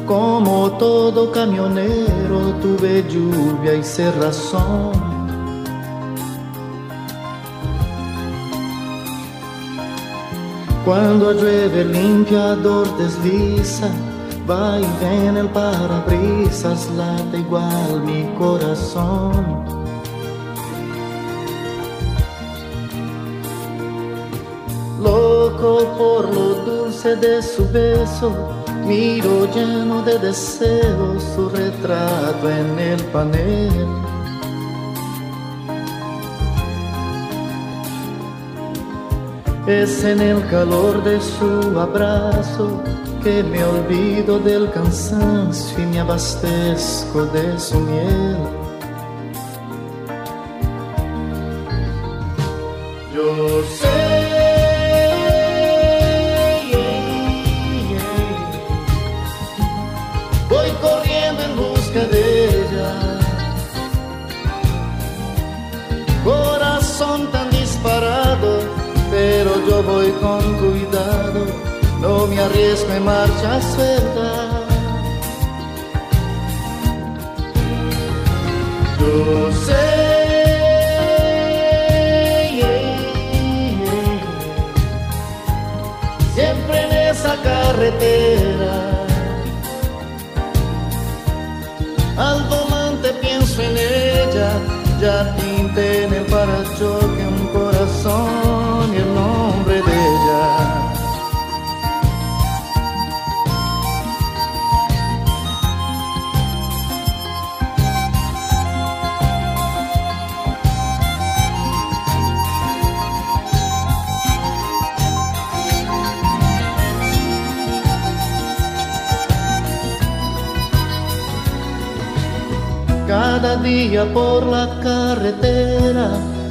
como 0.06 0.72
todo 0.72 1.30
camionero, 1.30 2.38
tuve 2.60 3.04
lluvia 3.08 3.74
y 3.74 3.84
cerrazón. 3.84 4.90
Cuando 10.84 11.32
llueve 11.32 11.82
el 11.82 11.92
limpiador 11.92 12.88
desliza, 12.98 13.88
va 14.50 14.80
y 14.80 14.86
viene 15.00 15.40
el 15.40 15.48
parabrisas, 15.48 16.90
late 16.96 17.38
igual 17.38 18.02
mi 18.04 18.24
corazón. 18.36 19.64
Loco 25.00 25.94
por 25.96 26.34
lo 26.34 26.46
dulce 26.64 27.16
de 27.16 27.42
su 27.42 27.68
beso, 27.70 28.32
miro 28.86 29.46
lleno 29.54 30.02
de 30.02 30.18
deseos 30.18 31.22
su 31.34 31.48
retrato 31.48 32.50
en 32.50 32.78
el 32.78 33.00
panel. 33.12 33.86
Es 39.66 40.02
en 40.02 40.20
el 40.20 40.44
calor 40.48 41.04
de 41.04 41.20
su 41.20 41.78
abrazo 41.78 42.82
que 43.22 43.42
me 43.42 43.62
olvido 43.62 44.38
del 44.38 44.70
cansancio 44.70 45.78
y 45.78 45.86
me 45.86 46.00
abastezco 46.00 47.26
de 47.26 47.58
su 47.58 47.78
miel. 47.80 48.59
Me 72.98 73.10
arriesgo 73.10 74.09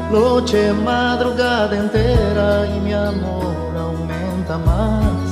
noche, 0.10 0.74
madrugada 0.74 1.76
entera 1.76 2.68
y 2.68 2.80
mi 2.80 2.94
amor 2.94 3.78
aumenta 3.78 4.58
más. 4.58 5.30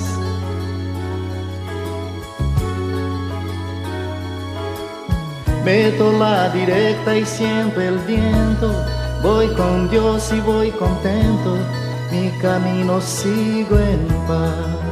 Meto 5.66 6.14
la 6.14 6.50
directa 6.50 7.18
y 7.18 7.26
siempre 7.26 7.88
el 7.88 8.00
viento, 8.00 8.72
voy 9.22 9.48
con 9.56 9.90
Dios 9.90 10.32
y 10.32 10.40
voy 10.40 10.72
contento, 10.72 11.58
mi 12.12 12.30
camino 12.40 13.02
sigo 13.02 13.78
en 13.78 14.08
paz. 14.28 14.88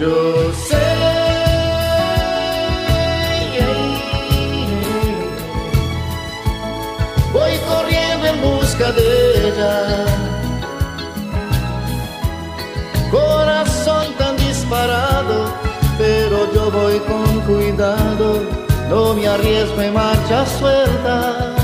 Yo 0.00 0.35
No 17.76 19.12
me 19.12 19.28
arriesgo 19.28 19.82
en 19.82 19.92
marcha 19.92 20.46
suelta. 20.46 21.54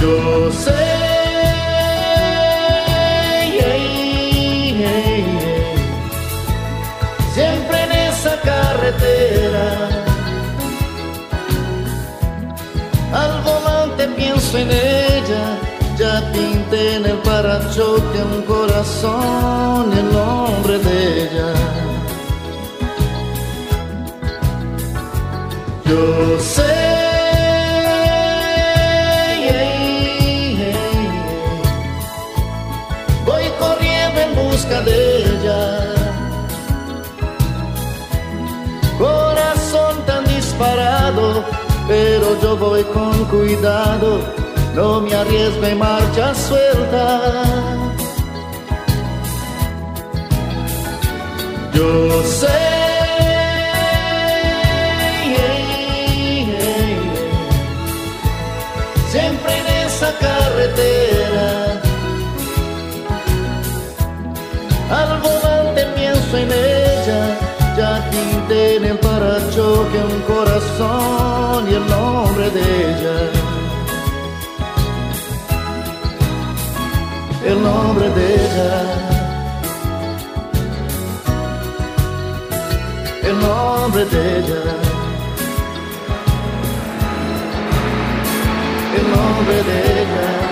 Yo 0.00 0.50
sé. 0.50 0.96
Siempre 7.34 7.82
en 7.84 7.92
esa 7.92 8.40
carretera. 8.40 9.88
Al 13.12 13.42
volante 13.42 14.08
pienso 14.16 14.58
en 14.58 14.70
ya 14.72 14.95
pinté 16.76 16.96
en 16.96 17.06
el 17.06 17.18
parachoque 17.18 18.18
un 18.34 18.42
corazón 18.42 19.92
y 19.94 19.98
el 19.98 20.12
nombre 20.12 20.78
de 20.78 21.22
ella. 21.22 21.52
Yo 25.84 26.40
sé. 26.40 26.76
Voy 33.24 33.44
corriendo 33.58 34.20
en 34.20 34.34
busca 34.34 34.80
de 34.82 35.18
ella. 35.24 35.94
Corazón 38.98 39.94
tan 40.06 40.24
disparado, 40.24 41.44
pero 41.88 42.40
yo 42.40 42.56
voy 42.56 42.82
con 42.84 43.24
cuidado, 43.26 44.20
no 44.76 45.00
me 45.00 45.14
arriesgo 45.14 45.74
marcha 45.74 46.34
suelta. 46.34 47.04
Yo 51.72 52.22
sé. 52.22 52.76
Siempre 59.12 59.52
en 59.60 59.66
esa 59.86 60.10
carretera, 60.24 61.80
al 64.90 65.20
volante 65.22 65.86
pienso 65.96 66.36
en 66.36 66.50
ella, 66.52 67.20
ya 67.78 68.10
pinté 68.10 68.76
en 68.76 68.84
el 68.84 68.98
parachoque 68.98 69.98
un 70.12 70.20
corazón 70.34 71.70
y 71.70 71.74
el 71.74 71.86
nombre 71.88 72.50
de 72.50 72.60
ella. 72.60 73.35
El 77.48 77.62
nombre 77.62 78.10
de 78.10 78.34
ella. 78.34 78.72
El 83.22 83.40
nombre 83.40 84.04
de 84.04 84.38
ella. 84.38 84.62
El 88.98 89.10
nombre 89.14 89.62
de 89.62 90.02
ella. 90.02 90.45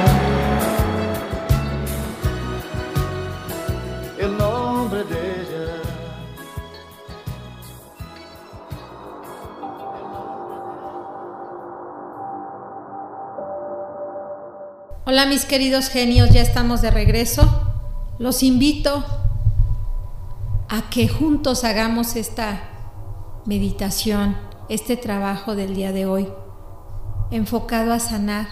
Hola 15.07 15.27
mis 15.27 15.45
queridos 15.45 15.91
genios, 15.91 16.31
ya 16.31 16.41
estamos 16.41 16.81
de 16.81 16.91
regreso. 16.91 17.43
Los 18.19 18.43
invito 18.43 19.05
a 20.71 20.89
que 20.89 21.09
juntos 21.09 21.63
hagamos 21.63 22.17
esta 22.17 22.63
meditación, 23.45 24.35
este 24.71 24.97
trabajo 24.97 25.57
del 25.57 25.75
día 25.75 25.93
de 25.93 26.07
hoy, 26.07 26.33
enfocado 27.31 27.93
a 27.93 27.99
sanar 27.99 28.49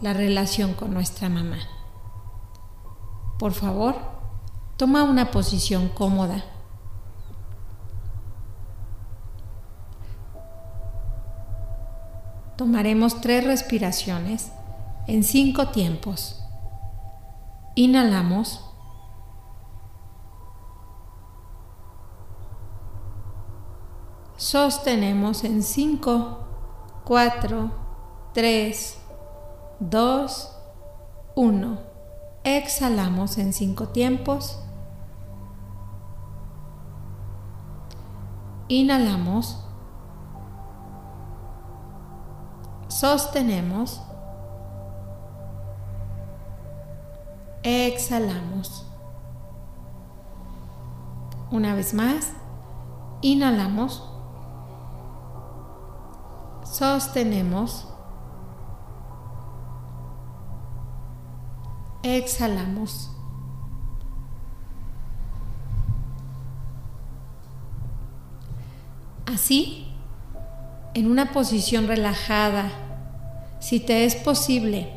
la 0.00 0.14
relación 0.14 0.72
con 0.72 0.94
nuestra 0.94 1.28
mamá. 1.28 1.58
Por 3.38 3.52
favor, 3.52 3.96
toma 4.78 5.02
una 5.02 5.30
posición 5.30 5.90
cómoda. 5.90 6.42
Tomaremos 12.56 13.20
tres 13.20 13.44
respiraciones 13.44 14.52
en 15.06 15.22
cinco 15.24 15.68
tiempos. 15.68 16.42
Inhalamos. 17.74 18.62
Sostenemos 24.36 25.44
en 25.44 25.62
5, 25.62 26.38
4, 27.04 27.70
3, 28.34 28.98
2, 29.80 30.56
1. 31.34 31.78
Exhalamos 32.44 33.38
en 33.38 33.52
cinco 33.52 33.88
tiempos. 33.88 34.58
Inhalamos. 38.68 39.64
Sostenemos. 42.88 44.05
Exhalamos. 47.68 48.86
Una 51.50 51.74
vez 51.74 51.94
más. 51.94 52.32
Inhalamos. 53.22 54.08
Sostenemos. 56.62 57.88
Exhalamos. 62.04 63.10
Así, 69.26 69.92
en 70.94 71.10
una 71.10 71.32
posición 71.32 71.88
relajada, 71.88 72.70
si 73.58 73.80
te 73.80 74.04
es 74.04 74.14
posible, 74.14 74.95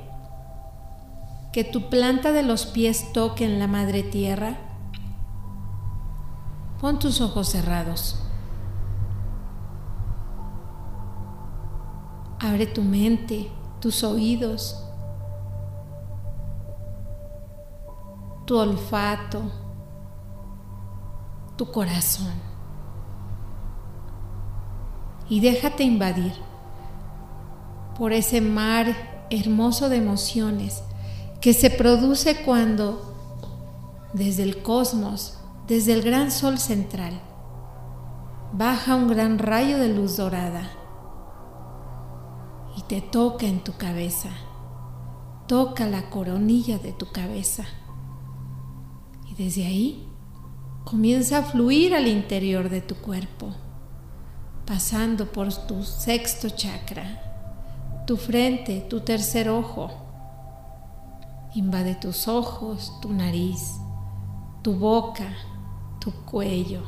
que 1.60 1.66
tu 1.66 1.90
planta 1.90 2.32
de 2.32 2.42
los 2.42 2.66
pies 2.66 3.12
toque 3.12 3.44
en 3.44 3.60
la 3.60 3.68
madre 3.68 4.02
tierra, 4.02 4.56
pon 6.80 7.00
tus 7.00 7.20
ojos 7.20 7.50
cerrados. 7.50 8.18
Abre 12.40 12.66
tu 12.66 12.82
mente, 12.82 13.52
tus 13.82 14.06
oídos, 14.06 14.82
tu 18.46 18.58
olfato, 18.58 19.42
tu 21.58 21.70
corazón. 21.74 22.32
Y 25.28 25.42
déjate 25.42 25.84
invadir 25.84 26.32
por 27.98 28.14
ese 28.14 28.40
mar 28.40 29.28
hermoso 29.30 29.90
de 29.90 29.98
emociones 29.98 30.84
que 31.42 31.54
se 31.54 31.70
produce 31.70 32.44
cuando 32.44 33.10
desde 34.14 34.44
el 34.44 34.62
cosmos, 34.62 35.38
desde 35.68 35.94
el 35.94 36.02
gran 36.02 36.32
sol 36.32 36.58
central, 36.58 37.22
baja 38.54 38.96
un 38.96 39.08
gran 39.08 39.40
rayo 39.40 39.78
de 39.78 39.94
luz 39.94 40.18
dorada 40.18 40.70
y 42.76 42.82
te 42.84 43.02
toca 43.02 43.46
en 43.46 43.64
tu 43.64 43.78
cabeza, 43.78 44.30
toca 45.48 45.86
la 45.86 46.10
coronilla 46.10 46.78
de 46.78 46.92
tu 46.92 47.12
cabeza. 47.12 47.66
Y 49.30 49.36
desde 49.42 49.66
ahí 49.66 50.08
comienza 50.84 51.38
a 51.38 51.44
fluir 51.44 51.94
al 51.96 52.08
interior 52.08 52.70
de 52.70 52.82
tu 52.82 52.96
cuerpo, 52.96 53.54
pasando 54.66 55.32
por 55.32 55.54
tu 55.68 55.84
sexto 55.84 56.50
chakra, 56.50 58.04
tu 58.08 58.18
frente, 58.18 58.82
tu 58.90 59.02
tercer 59.02 59.50
ojo. 59.50 60.09
Invade 61.56 61.96
tus 61.96 62.28
ojos, 62.28 62.94
tu 63.02 63.12
nariz, 63.12 63.80
tu 64.62 64.76
boca, 64.76 65.28
tu 66.00 66.12
cuello, 66.26 66.82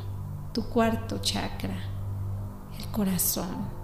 tu 0.52 0.62
cuarto 0.68 1.18
chakra, 1.18 1.76
el 2.78 2.86
corazón. 2.92 3.82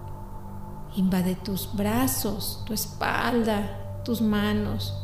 Invade 0.95 1.35
tus 1.35 1.69
brazos, 1.75 2.63
tu 2.65 2.73
espalda, 2.73 4.03
tus 4.05 4.21
manos. 4.21 4.95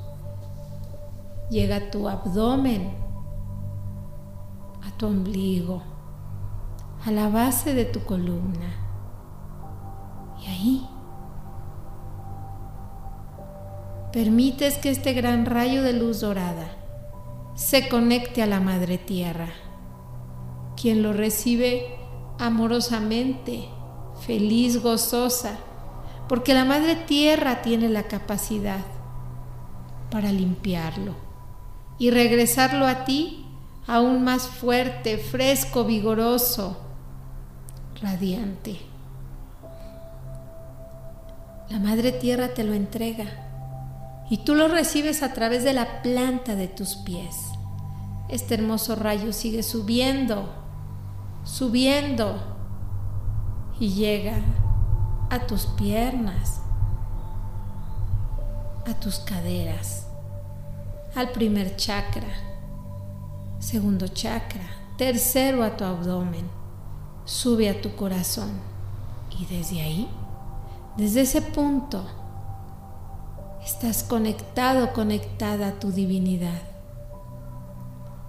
Llega 1.50 1.76
a 1.76 1.90
tu 1.90 2.08
abdomen, 2.08 2.96
a 4.80 4.96
tu 4.96 5.06
ombligo, 5.06 5.82
a 7.04 7.10
la 7.10 7.28
base 7.28 7.74
de 7.74 7.84
tu 7.84 8.04
columna. 8.04 8.72
Y 10.40 10.46
ahí 10.46 10.88
permites 14.14 14.78
que 14.78 14.90
este 14.90 15.12
gran 15.12 15.44
rayo 15.44 15.82
de 15.82 15.92
luz 15.92 16.20
dorada 16.20 16.70
se 17.56 17.88
conecte 17.88 18.44
a 18.44 18.46
la 18.46 18.60
Madre 18.60 18.96
Tierra, 18.96 19.48
quien 20.80 21.02
lo 21.02 21.12
recibe 21.12 21.96
amorosamente, 22.38 23.64
feliz, 24.24 24.80
gozosa, 24.80 25.58
porque 26.28 26.54
la 26.54 26.64
Madre 26.64 26.94
Tierra 26.94 27.60
tiene 27.60 27.88
la 27.88 28.04
capacidad 28.04 28.84
para 30.12 30.30
limpiarlo 30.30 31.16
y 31.98 32.10
regresarlo 32.10 32.86
a 32.86 33.04
ti 33.04 33.44
aún 33.88 34.22
más 34.22 34.46
fuerte, 34.46 35.18
fresco, 35.18 35.82
vigoroso, 35.82 36.76
radiante. 38.00 38.78
La 41.68 41.80
Madre 41.80 42.12
Tierra 42.12 42.54
te 42.54 42.62
lo 42.62 42.74
entrega 42.74 43.43
y 44.30 44.38
tú 44.38 44.54
lo 44.54 44.68
recibes 44.68 45.22
a 45.22 45.32
través 45.32 45.64
de 45.64 45.72
la 45.72 46.02
planta 46.02 46.54
de 46.54 46.68
tus 46.68 46.96
pies. 46.96 47.36
Este 48.28 48.54
hermoso 48.54 48.96
rayo 48.96 49.32
sigue 49.32 49.62
subiendo, 49.62 50.48
subiendo 51.44 52.36
y 53.78 53.90
llega 53.90 54.38
a 55.30 55.46
tus 55.46 55.66
piernas, 55.66 56.60
a 58.86 58.94
tus 58.94 59.18
caderas, 59.18 60.06
al 61.14 61.30
primer 61.30 61.76
chakra, 61.76 62.26
segundo 63.58 64.08
chakra, 64.08 64.64
tercero 64.96 65.62
a 65.62 65.76
tu 65.76 65.84
abdomen, 65.84 66.48
sube 67.24 67.68
a 67.68 67.80
tu 67.80 67.94
corazón 67.94 68.52
y 69.38 69.44
desde 69.46 69.82
ahí, 69.82 70.08
desde 70.96 71.22
ese 71.22 71.42
punto, 71.42 72.04
estás 73.64 74.02
conectado, 74.02 74.92
conectada 74.92 75.68
a 75.68 75.80
tu 75.80 75.90
divinidad. 75.90 76.62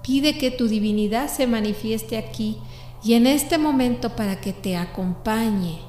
Pide 0.02 0.38
que 0.38 0.52
tu 0.52 0.68
divinidad 0.68 1.28
se 1.28 1.48
manifieste 1.48 2.18
aquí 2.18 2.58
y 3.04 3.14
en 3.14 3.28
este 3.28 3.58
momento 3.58 4.16
para 4.16 4.40
que 4.40 4.54
te 4.54 4.78
acompañe 4.78 5.80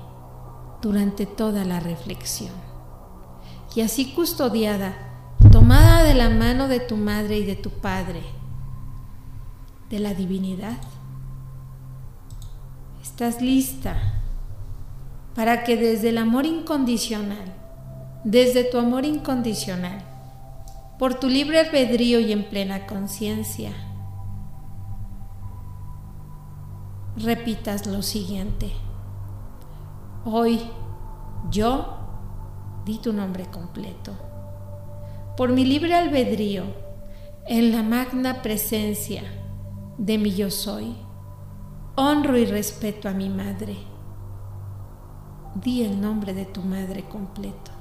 durante 0.83 1.27
toda 1.27 1.65
la 1.65 1.81
reflexión. 1.81 2.53
Y 3.75 3.83
así 3.83 4.13
custodiada, 4.13 4.97
tomada 5.53 6.03
de 6.03 6.15
la 6.15 6.31
mano 6.31 6.67
de 6.69 6.81
tu 6.81 6.97
madre 6.97 7.39
y 7.39 7.45
de 7.45 7.57
tu 7.57 7.71
padre, 7.71 8.23
de 9.91 9.99
la 9.99 10.15
divinidad, 10.15 10.79
estás 13.03 13.41
lista 13.41 14.23
para 15.35 15.65
que 15.65 15.77
desde 15.77 16.09
el 16.09 16.19
amor 16.19 16.47
incondicional, 16.47 17.56
desde 18.27 18.65
tu 18.65 18.77
amor 18.77 19.05
incondicional, 19.05 20.03
por 20.99 21.15
tu 21.15 21.29
libre 21.29 21.61
albedrío 21.61 22.19
y 22.19 22.33
en 22.33 22.43
plena 22.43 22.85
conciencia, 22.85 23.71
repitas 27.17 27.87
lo 27.87 28.03
siguiente. 28.03 28.73
Hoy 30.25 30.61
yo 31.53 31.99
di 32.85 32.99
tu 32.99 33.13
nombre 33.13 33.47
completo. 33.47 34.11
Por 35.37 35.51
mi 35.51 35.65
libre 35.65 35.95
albedrío, 35.95 36.65
en 37.47 37.71
la 37.71 37.85
magna 37.85 38.43
presencia 38.43 39.23
de 39.99 40.19
mi 40.19 40.35
yo 40.35 40.51
soy, 40.51 40.97
honro 41.95 42.37
y 42.37 42.45
respeto 42.45 43.09
a 43.09 43.13
mi 43.13 43.29
madre. 43.29 43.77
Di 45.55 45.85
el 45.85 46.01
nombre 46.01 46.35
de 46.35 46.45
tu 46.45 46.61
madre 46.63 47.05
completo. 47.05 47.76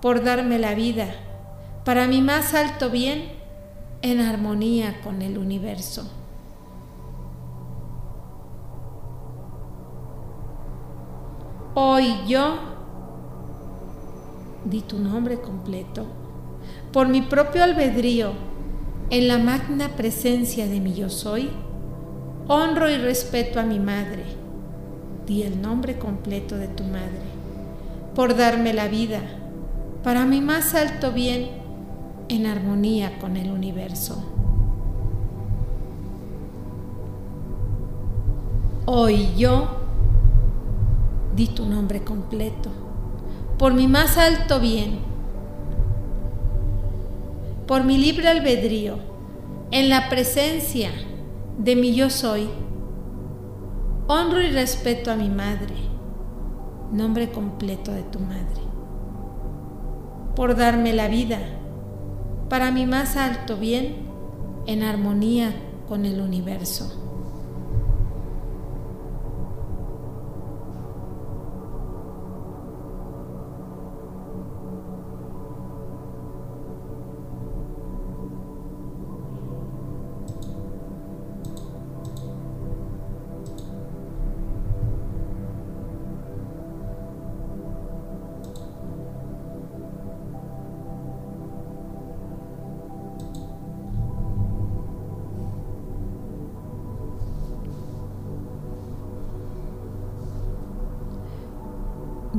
Por 0.00 0.24
darme 0.24 0.58
la 0.58 0.74
vida, 0.74 1.08
para 1.84 2.06
mi 2.06 2.22
más 2.22 2.54
alto 2.54 2.88
bien, 2.88 3.32
en 4.02 4.20
armonía 4.20 5.00
con 5.02 5.20
el 5.20 5.36
universo. 5.36 6.10
Hoy 11.74 12.14
yo 12.26 12.56
di 14.64 14.80
tu 14.80 14.98
nombre 14.98 15.40
completo, 15.40 16.06
por 16.92 17.08
mi 17.08 17.22
propio 17.22 17.62
albedrío, 17.62 18.32
en 19.10 19.28
la 19.28 19.38
magna 19.38 19.90
presencia 19.96 20.66
de 20.66 20.80
mi 20.80 20.94
yo 20.94 21.10
soy, 21.10 21.50
honro 22.48 22.88
y 22.90 22.96
respeto 22.96 23.60
a 23.60 23.64
mi 23.64 23.78
madre. 23.78 24.24
Di 25.26 25.42
el 25.42 25.60
nombre 25.60 25.98
completo 25.98 26.56
de 26.56 26.68
tu 26.68 26.84
madre, 26.84 27.22
por 28.14 28.36
darme 28.36 28.72
la 28.72 28.88
vida, 28.88 29.20
para 30.02 30.24
mi 30.24 30.40
más 30.40 30.74
alto 30.74 31.12
bien, 31.12 31.50
en 32.28 32.46
armonía 32.46 33.18
con 33.18 33.36
el 33.36 33.50
universo. 33.50 34.22
Hoy 38.86 39.34
yo 39.36 39.68
di 41.36 41.48
tu 41.48 41.66
nombre 41.66 42.02
completo, 42.02 42.70
por 43.58 43.74
mi 43.74 43.88
más 43.88 44.16
alto 44.16 44.58
bien, 44.58 45.00
por 47.66 47.84
mi 47.84 47.98
libre 47.98 48.28
albedrío, 48.28 48.96
en 49.70 49.88
la 49.88 50.08
presencia 50.08 50.90
de 51.58 51.76
mi 51.76 51.94
yo 51.94 52.10
soy, 52.10 52.48
honro 54.08 54.42
y 54.42 54.50
respeto 54.50 55.10
a 55.10 55.16
mi 55.16 55.28
madre, 55.28 55.74
nombre 56.90 57.30
completo 57.30 57.92
de 57.92 58.02
tu 58.02 58.18
madre, 58.18 58.62
por 60.34 60.56
darme 60.56 60.92
la 60.92 61.08
vida, 61.08 61.38
para 62.48 62.70
mi 62.70 62.86
más 62.86 63.16
alto 63.16 63.56
bien, 63.56 64.08
en 64.66 64.82
armonía 64.82 65.54
con 65.88 66.04
el 66.04 66.20
universo. 66.20 66.99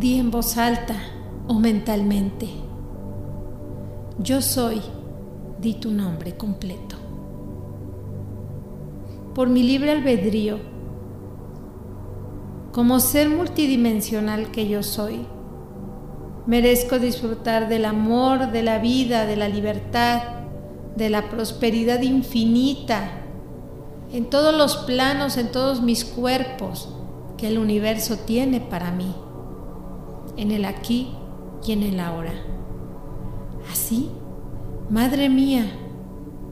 Di 0.01 0.17
en 0.17 0.31
voz 0.31 0.57
alta 0.57 0.95
o 1.47 1.59
mentalmente. 1.59 2.47
Yo 4.17 4.41
soy, 4.41 4.81
di 5.59 5.75
tu 5.75 5.91
nombre 5.91 6.35
completo. 6.35 6.95
Por 9.35 9.49
mi 9.49 9.61
libre 9.61 9.91
albedrío, 9.91 10.57
como 12.71 12.99
ser 12.99 13.29
multidimensional 13.29 14.49
que 14.49 14.67
yo 14.67 14.81
soy, 14.81 15.27
merezco 16.47 16.97
disfrutar 16.97 17.69
del 17.69 17.85
amor, 17.85 18.51
de 18.51 18.63
la 18.63 18.79
vida, 18.79 19.27
de 19.27 19.35
la 19.35 19.49
libertad, 19.49 20.23
de 20.95 21.11
la 21.11 21.29
prosperidad 21.29 22.01
infinita, 22.01 23.21
en 24.11 24.31
todos 24.31 24.57
los 24.57 24.77
planos, 24.77 25.37
en 25.37 25.51
todos 25.51 25.83
mis 25.83 26.05
cuerpos 26.05 26.89
que 27.37 27.49
el 27.49 27.59
universo 27.59 28.17
tiene 28.17 28.61
para 28.61 28.89
mí 28.89 29.13
en 30.41 30.51
el 30.51 30.65
aquí 30.65 31.09
y 31.65 31.71
en 31.71 31.83
el 31.83 31.99
ahora. 31.99 32.33
Así, 33.71 34.09
Madre 34.89 35.29
mía, 35.29 35.71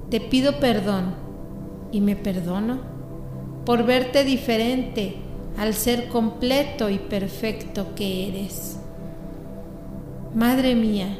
te 0.09 0.21
pido 0.21 0.59
perdón 0.59 1.15
y 1.91 1.99
me 1.99 2.15
perdono 2.15 2.77
por 3.65 3.83
verte 3.83 4.23
diferente 4.23 5.17
al 5.57 5.73
ser 5.73 6.07
completo 6.07 6.89
y 6.89 6.99
perfecto 6.99 7.95
que 7.95 8.29
eres. 8.29 8.79
Madre 10.35 10.75
mía, 10.75 11.17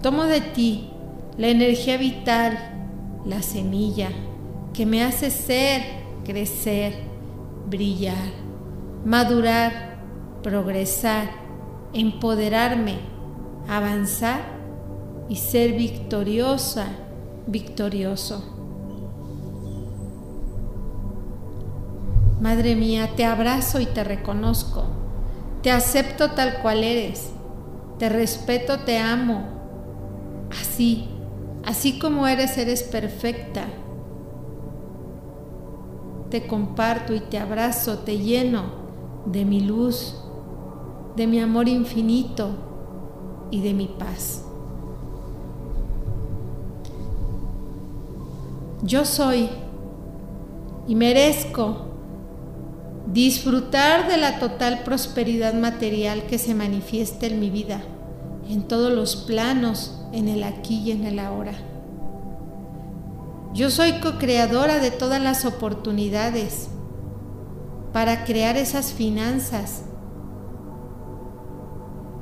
tomo 0.00 0.24
de 0.24 0.40
ti 0.40 0.90
la 1.36 1.48
energía 1.48 1.98
vital, 1.98 2.56
la 3.26 3.42
semilla 3.42 4.10
que 4.72 4.86
me 4.86 5.02
hace 5.02 5.30
ser, 5.30 5.82
crecer, 6.24 6.94
brillar, 7.68 8.30
madurar, 9.04 9.98
progresar 10.42 11.39
empoderarme, 11.92 12.98
avanzar 13.68 14.40
y 15.28 15.36
ser 15.36 15.72
victoriosa, 15.72 16.86
victorioso. 17.46 18.42
Madre 22.40 22.74
mía, 22.74 23.10
te 23.16 23.24
abrazo 23.24 23.80
y 23.80 23.86
te 23.86 24.02
reconozco, 24.02 24.84
te 25.62 25.70
acepto 25.70 26.30
tal 26.30 26.62
cual 26.62 26.84
eres, 26.84 27.32
te 27.98 28.08
respeto, 28.08 28.80
te 28.80 28.98
amo, 28.98 29.44
así, 30.50 31.08
así 31.64 31.98
como 31.98 32.26
eres, 32.26 32.56
eres 32.56 32.82
perfecta. 32.82 33.66
Te 36.30 36.46
comparto 36.46 37.14
y 37.14 37.20
te 37.20 37.38
abrazo, 37.38 37.98
te 37.98 38.16
lleno 38.18 38.62
de 39.26 39.44
mi 39.44 39.60
luz, 39.60 40.19
de 41.16 41.26
mi 41.26 41.40
amor 41.40 41.68
infinito 41.68 42.50
y 43.50 43.60
de 43.60 43.74
mi 43.74 43.86
paz. 43.86 44.44
Yo 48.82 49.04
soy 49.04 49.48
y 50.88 50.94
merezco 50.94 51.76
disfrutar 53.12 54.08
de 54.08 54.16
la 54.16 54.38
total 54.38 54.82
prosperidad 54.84 55.54
material 55.54 56.24
que 56.24 56.38
se 56.38 56.54
manifiesta 56.54 57.26
en 57.26 57.40
mi 57.40 57.50
vida, 57.50 57.82
en 58.48 58.62
todos 58.62 58.92
los 58.92 59.16
planos, 59.16 60.00
en 60.12 60.28
el 60.28 60.42
aquí 60.44 60.80
y 60.80 60.92
en 60.92 61.04
el 61.04 61.18
ahora. 61.18 61.52
Yo 63.52 63.70
soy 63.70 64.00
co-creadora 64.00 64.78
de 64.78 64.90
todas 64.90 65.20
las 65.20 65.44
oportunidades 65.44 66.68
para 67.92 68.24
crear 68.24 68.56
esas 68.56 68.92
finanzas 68.92 69.82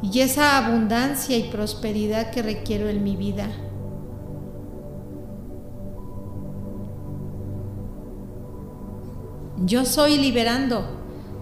y 0.02 0.20
esa 0.20 0.56
abundancia 0.56 1.36
y 1.36 1.50
prosperidad 1.50 2.30
que 2.30 2.42
requiero 2.42 2.88
en 2.88 3.02
mi 3.02 3.16
vida. 3.16 3.48
Yo 9.64 9.84
soy 9.84 10.18
liberando 10.18 10.84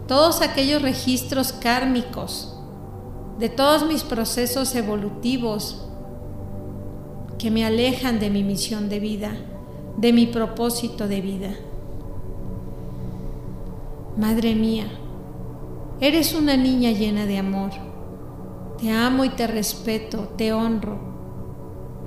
todos 0.08 0.40
aquellos 0.40 0.80
registros 0.80 1.52
kármicos 1.52 2.56
de 3.38 3.50
todos 3.50 3.86
mis 3.86 4.02
procesos 4.02 4.74
evolutivos 4.74 5.86
que 7.38 7.50
me 7.50 7.66
alejan 7.66 8.18
de 8.18 8.30
mi 8.30 8.42
misión 8.42 8.88
de 8.88 9.00
vida, 9.00 9.32
de 9.98 10.12
mi 10.12 10.26
propósito 10.26 11.06
de 11.06 11.20
vida. 11.20 11.50
Madre 14.16 14.54
mía, 14.54 14.86
eres 16.00 16.34
una 16.34 16.56
niña 16.56 16.92
llena 16.92 17.26
de 17.26 17.36
amor. 17.36 17.70
Te 18.78 18.90
amo 18.92 19.24
y 19.24 19.30
te 19.30 19.46
respeto, 19.46 20.28
te 20.36 20.52
honro. 20.52 20.98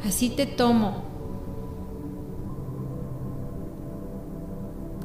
Así 0.06 0.30
te 0.30 0.46
tomo. 0.46 1.04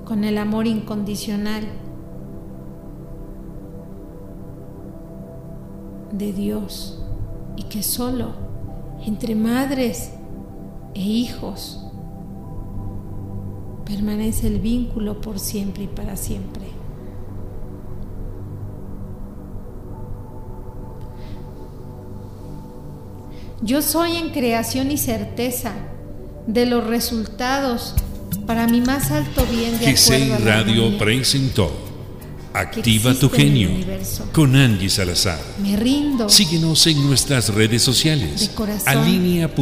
Con 0.04 0.24
el 0.24 0.36
amor 0.36 0.66
incondicional 0.66 1.64
de 6.12 6.32
Dios 6.32 7.02
y 7.56 7.64
que 7.64 7.82
solo 7.82 8.32
entre 9.04 9.34
madres 9.34 10.12
e 10.94 11.00
hijos 11.00 11.80
permanece 13.84 14.46
el 14.46 14.60
vínculo 14.60 15.20
por 15.20 15.38
siempre 15.38 15.84
y 15.84 15.88
para 15.88 16.16
siempre. 16.16 16.73
Yo 23.64 23.80
soy 23.80 24.16
en 24.16 24.28
creación 24.28 24.90
y 24.90 24.98
certeza 24.98 25.72
de 26.46 26.66
los 26.66 26.86
resultados 26.86 27.94
para 28.46 28.66
mi 28.66 28.82
más 28.82 29.10
alto 29.10 29.46
bien 29.46 29.78
de 29.78 29.88
acuerdo 29.88 30.34
a 30.34 30.38
la 30.38 30.62
Radio 30.62 30.98
presentó 30.98 31.72
Activa 32.52 33.14
tu 33.14 33.30
genio 33.30 33.70
con 34.32 34.54
Angie 34.54 34.90
Salazar. 34.90 35.40
Me 35.62 35.76
rindo. 35.76 36.28
Síguenos 36.28 36.86
en 36.86 37.06
nuestras 37.06 37.54
redes 37.54 37.80
sociales. 37.82 38.50
Y 38.54 38.88
Alinea.mx. 38.88 39.58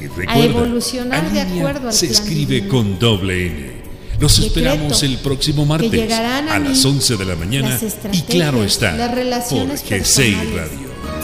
Y 0.00 0.04
a 0.04 0.08
recuerda, 0.08 0.44
evolucionar 0.44 1.32
de 1.32 1.40
acuerdo 1.40 1.88
al 1.88 1.94
se 1.94 2.08
plan 2.08 2.20
escribe 2.20 2.54
divino. 2.56 2.68
con 2.72 2.98
doble 2.98 3.46
N. 3.46 3.72
Los 4.20 4.36
Decreto 4.36 4.58
esperamos 4.58 5.02
el 5.02 5.16
próximo 5.16 5.64
martes 5.64 6.12
a 6.12 6.38
a, 6.38 6.58
las 6.58 6.84
11 6.84 7.16
de 7.16 7.24
la 7.24 7.34
mañana 7.34 7.70
las 7.70 7.96
y 8.12 8.20
claro 8.22 8.62
está 8.62 8.92
las 8.92 9.12
relaciones 9.12 9.82
por 9.82 9.90
G6 9.90 9.98
personales, 9.98 10.54
Radio. 10.54 10.81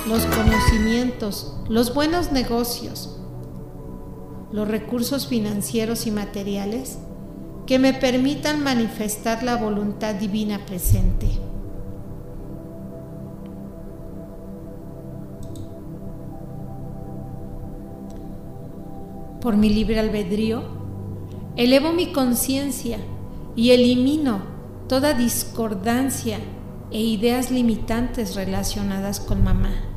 Los 0.09 0.25
conocimientos, 0.25 1.55
los 1.69 1.93
buenos 1.93 2.33
negocios, 2.33 3.19
los 4.51 4.67
recursos 4.67 5.27
financieros 5.27 6.07
y 6.07 6.11
materiales 6.11 6.99
que 7.67 7.79
me 7.79 7.93
permitan 7.93 8.63
manifestar 8.63 9.43
la 9.43 9.57
voluntad 9.57 10.15
divina 10.15 10.65
presente. 10.65 11.29
Por 19.43 19.59
mi 19.59 19.69
libre 19.69 20.01
albedrío, 20.01 20.63
elevo 21.57 21.93
mi 21.93 22.13
conciencia 22.13 22.99
y 23.55 23.71
elimino 23.73 24.41
toda 24.89 25.13
discordancia 25.13 26.39
e 26.91 27.03
ideas 27.03 27.51
limitantes 27.51 28.35
relacionadas 28.35 29.21
con 29.21 29.45
mamá. 29.45 29.88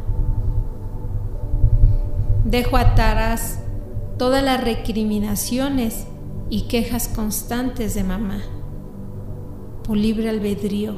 Dejo 2.51 2.75
atrás 2.75 3.59
todas 4.17 4.43
las 4.43 4.61
recriminaciones 4.61 6.05
y 6.49 6.63
quejas 6.63 7.07
constantes 7.07 7.93
de 7.93 8.03
mamá. 8.03 8.41
Por 9.85 9.95
libre 9.95 10.27
albedrío, 10.27 10.95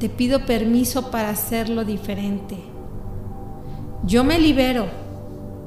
te 0.00 0.08
pido 0.08 0.44
permiso 0.44 1.12
para 1.12 1.30
hacerlo 1.30 1.84
diferente. 1.84 2.56
Yo 4.02 4.24
me 4.24 4.40
libero 4.40 4.86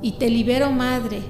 y 0.01 0.17
te 0.17 0.29
libero, 0.29 0.69
madre, 0.69 1.21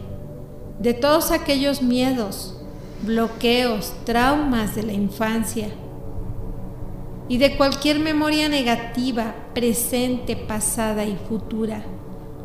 de 0.80 0.96
todos 0.96 1.30
aquellos 1.30 1.84
miedos, 1.84 2.60
bloqueos, 3.04 3.94
traumas 4.04 4.76
de 4.76 4.82
la 4.82 4.94
infancia 4.94 5.70
y 7.28 7.38
de 7.38 7.56
cualquier 7.56 8.00
memoria 8.00 8.50
negativa, 8.50 9.36
presente, 9.54 10.36
pasada 10.36 11.06
y 11.06 11.16
futura, 11.18 11.84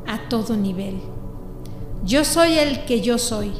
a 0.06 0.28
todo 0.28 0.54
nivel. 0.54 1.13
Yo 2.04 2.26
soy 2.26 2.58
el 2.58 2.84
que 2.84 3.00
yo 3.00 3.16
soy. 3.16 3.50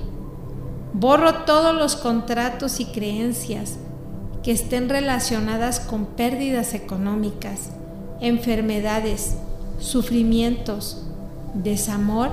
Borro 0.93 1.45
todos 1.45 1.75
los 1.75 1.97
contratos 1.97 2.79
y 2.79 2.85
creencias 2.85 3.79
que 4.43 4.53
estén 4.53 4.91
relacionadas 4.91 5.81
con 5.81 6.05
pérdidas 6.05 6.75
económicas, 6.75 7.71
enfermedades, 8.21 9.37
sufrimientos, 9.79 11.07
desamor 11.55 12.33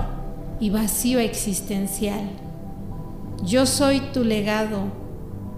y 0.60 0.68
vacío 0.68 1.18
existencial. 1.18 2.28
Yo 3.42 3.64
soy 3.64 4.00
tu 4.12 4.22
legado, 4.22 4.92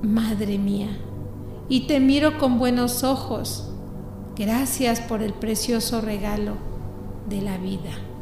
madre 0.02 0.56
mía, 0.58 0.96
y 1.68 1.88
te 1.88 1.98
miro 1.98 2.38
con 2.38 2.60
buenos 2.60 3.02
ojos. 3.02 3.70
Gracias 4.36 5.00
por 5.00 5.20
el 5.20 5.32
precioso 5.32 6.00
regalo 6.00 6.52
de 7.28 7.42
la 7.42 7.58
vida. 7.58 8.13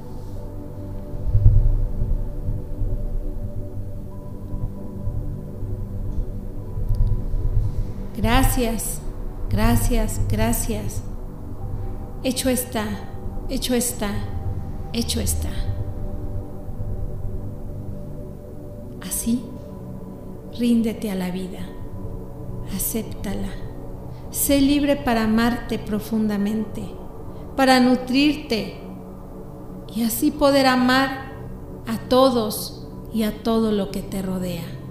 Gracias, 8.23 9.01
gracias, 9.51 10.21
gracias. 10.29 11.03
Hecho 12.23 12.51
está, 12.51 12.87
hecho 13.49 13.75
está, 13.75 14.13
hecho 14.93 15.21
está. 15.21 15.51
Así, 19.01 19.43
ríndete 20.57 21.11
a 21.11 21.17
la 21.17 21.33
vida, 21.33 21.67
acéptala. 22.77 23.49
Sé 24.31 24.61
libre 24.61 24.95
para 24.95 25.25
amarte 25.25 25.81
profundamente, 25.81 26.83
para 27.57 27.81
nutrirte 27.81 28.77
y 29.97 30.05
así 30.05 30.31
poder 30.31 30.69
amar 30.69 31.33
a 31.89 31.99
todos 32.09 32.87
y 33.13 33.25
a 33.25 33.43
todo 33.43 33.73
lo 33.73 33.91
que 33.91 34.01
te 34.01 34.23
rodea. 34.23 34.82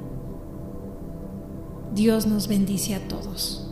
Dios 1.93 2.25
nos 2.25 2.47
bendice 2.47 2.95
a 2.95 3.05
todos. 3.07 3.70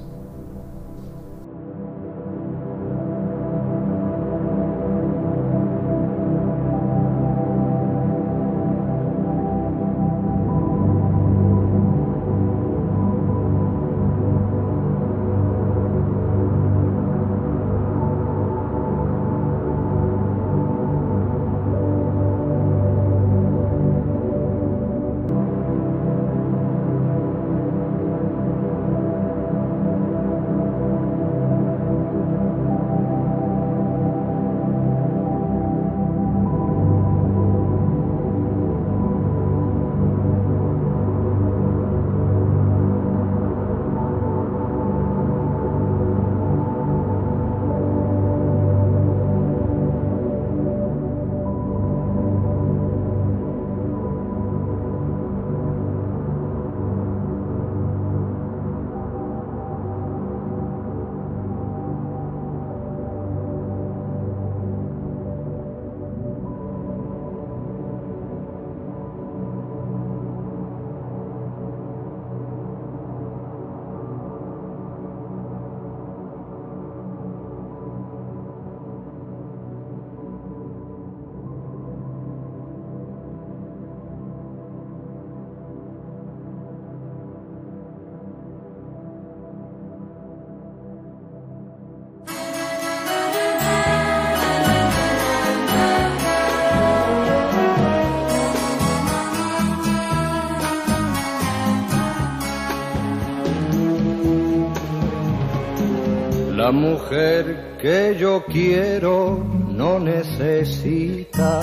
Mujer 106.79 107.77
que 107.81 108.15
yo 108.17 108.43
quiero 108.45 109.43
no 109.69 109.99
necesita 109.99 111.61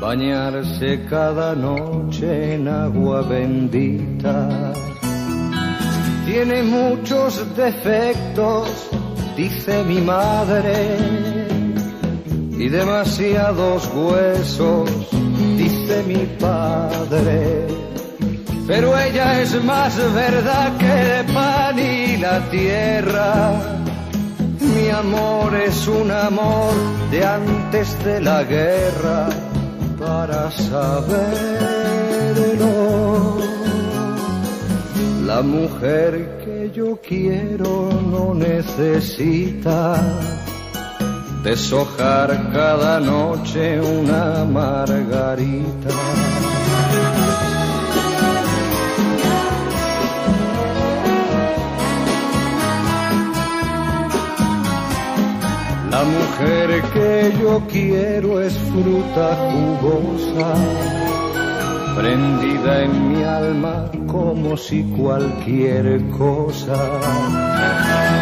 bañarse 0.00 1.04
cada 1.08 1.54
noche 1.54 2.54
en 2.54 2.68
agua 2.68 3.22
bendita. 3.22 4.72
Tiene 6.26 6.62
muchos 6.62 7.32
defectos, 7.56 8.68
dice 9.36 9.84
mi 9.84 10.00
madre, 10.00 10.96
y 12.50 12.68
demasiados 12.68 13.88
huesos, 13.94 14.90
dice 15.56 16.02
mi 16.06 16.26
padre. 16.38 17.66
Pero 18.66 18.98
ella 18.98 19.42
es 19.42 19.62
más 19.62 19.94
verdad 20.14 20.76
que 20.78 21.20
el 21.20 21.26
pan 21.26 21.78
y 21.78 22.16
la 22.16 22.40
tierra. 22.50 23.83
Amor 24.98 25.54
es 25.56 25.88
un 25.88 26.10
amor 26.10 26.72
de 27.10 27.24
antes 27.26 28.04
de 28.04 28.20
la 28.20 28.44
guerra 28.44 29.28
para 29.98 30.50
saberlo. 30.52 31.34
La 35.26 35.42
mujer 35.42 36.38
que 36.44 36.70
yo 36.72 37.00
quiero 37.06 37.90
no 38.08 38.34
necesita 38.34 40.00
deshojar 41.42 42.52
cada 42.52 43.00
noche 43.00 43.80
una 43.80 44.44
margarita. 44.44 45.90
La 55.94 56.02
mujer 56.02 56.82
que 56.92 57.32
yo 57.40 57.62
quiero 57.70 58.40
es 58.40 58.52
fruta 58.58 59.26
jugosa, 59.46 60.54
prendida 61.94 62.82
en 62.82 62.92
mi 63.10 63.22
alma 63.22 63.92
como 64.08 64.56
si 64.56 64.82
cualquier 64.98 66.04
cosa. 66.08 66.74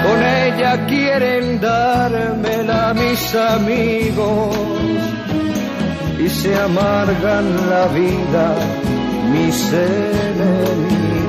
Con 0.05 0.19
ella 0.23 0.87
quieren 0.87 1.63
dármela 1.63 2.93
mis 2.93 3.35
amigos 3.35 4.55
y 6.23 6.29
se 6.29 6.55
amargan 6.55 7.71
la 7.71 7.87
vida 7.87 8.55
mis 9.33 9.73
enemigos, 9.73 11.22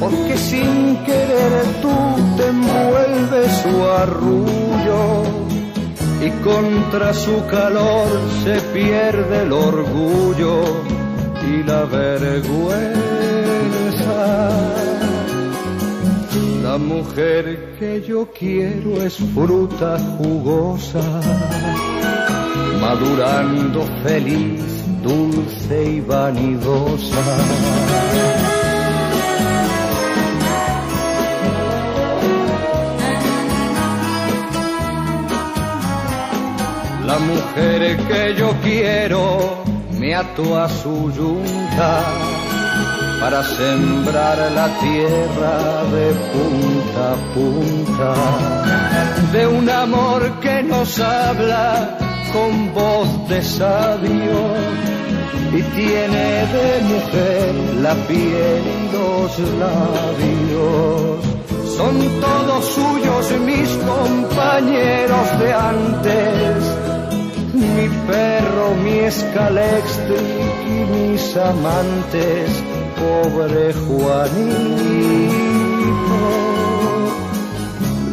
porque 0.00 0.36
sin 0.36 0.96
querer 1.04 1.64
tú 1.82 1.90
te 2.36 2.46
envuelves 2.48 3.52
su 3.62 3.84
arrullo 3.84 5.22
y 6.24 6.30
contra 6.42 7.14
su 7.14 7.46
calor 7.46 8.06
se 8.44 8.60
pierde 8.72 9.42
el 9.42 9.52
orgullo 9.52 10.62
y 11.48 11.62
la 11.62 11.84
vergüenza. 11.84 12.98
La 16.62 16.76
mujer 16.76 17.76
que 17.78 18.02
yo 18.06 18.28
quiero 18.38 19.02
es 19.02 19.16
fruta 19.34 19.98
jugosa, 20.18 21.00
madurando 22.80 23.84
feliz, 24.04 24.62
dulce 25.02 25.92
y 25.92 26.00
vanidosa. 26.00 27.87
La 37.08 37.18
mujer 37.18 37.96
que 38.06 38.34
yo 38.36 38.52
quiero 38.62 39.64
me 39.98 40.14
ató 40.14 40.58
a 40.58 40.68
su 40.68 41.10
yunta 41.10 42.04
para 43.18 43.42
sembrar 43.42 44.36
la 44.52 44.68
tierra 44.78 45.56
de 45.94 46.06
punta 46.32 47.02
a 47.12 47.34
punta, 47.34 48.14
de 49.32 49.46
un 49.46 49.70
amor 49.70 50.38
que 50.40 50.62
nos 50.62 51.00
habla 51.00 51.96
con 52.30 52.74
voz 52.74 53.28
de 53.30 53.42
sabio 53.42 54.40
y 55.58 55.62
tiene 55.62 56.26
de 56.56 56.68
mujer 56.92 57.54
la 57.86 57.94
piel 58.06 58.62
y 58.76 58.92
los 58.92 59.38
labios. 59.64 61.28
Son 61.74 61.96
todos 62.20 62.64
suyos 62.66 63.40
mis 63.46 63.68
compañeros 63.92 65.38
de 65.38 65.54
antes, 65.54 66.87
mi 67.58 67.88
perro, 68.06 68.74
mi 68.82 68.98
escalextric 69.00 70.18
y 70.66 70.78
mis 70.92 71.36
amantes, 71.36 72.50
pobre 72.98 73.72
Juanito. 73.72 74.58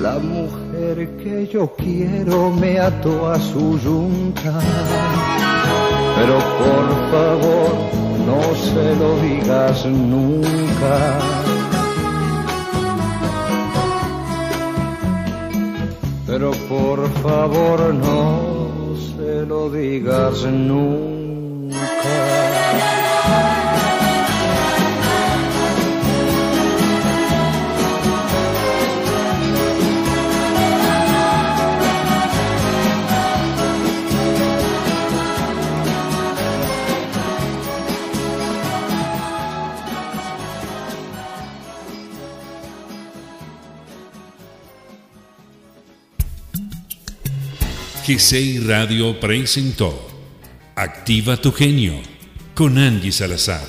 La 0.02 0.20
mujer 0.20 1.18
que 1.18 1.48
yo 1.48 1.74
quiero 1.76 2.52
me 2.52 2.80
ató 2.80 3.28
a 3.30 3.40
su 3.40 3.80
yunta, 3.80 4.60
pero 6.16 6.38
por 6.64 6.88
favor 7.12 7.72
no 8.28 8.42
se 8.56 8.96
lo 8.96 9.10
digas 9.22 9.86
nunca. 9.86 11.20
Pero 16.28 16.52
por 16.68 17.08
favor 17.22 17.94
no 17.94 18.65
se 19.36 19.46
lo 19.46 19.70
digas 19.70 20.46
nunca. 20.46 22.35
GCI 48.06 48.60
Radio 48.60 49.20
presentó 49.20 50.08
Activa 50.76 51.38
tu 51.38 51.52
genio 51.52 51.96
con 52.54 52.78
Angie 52.78 53.12
Salazar. 53.12 53.66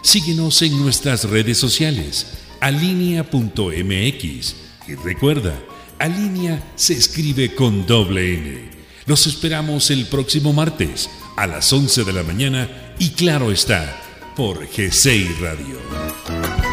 Síguenos 0.00 0.62
en 0.62 0.78
nuestras 0.80 1.24
redes 1.24 1.58
sociales, 1.58 2.38
alinea.mx. 2.60 4.54
Y 4.86 4.94
recuerda, 5.02 5.58
Alinea 5.98 6.72
se 6.76 6.92
escribe 6.92 7.56
con 7.56 7.84
doble 7.84 8.34
N. 8.34 8.70
Los 9.06 9.26
esperamos 9.26 9.90
el 9.90 10.06
próximo 10.06 10.52
martes 10.52 11.10
a 11.36 11.48
las 11.48 11.72
11 11.72 12.04
de 12.04 12.12
la 12.12 12.22
mañana 12.22 12.94
y 13.00 13.10
claro 13.10 13.50
está, 13.50 14.00
por 14.36 14.68
GCI 14.68 15.36
Radio. 15.40 16.67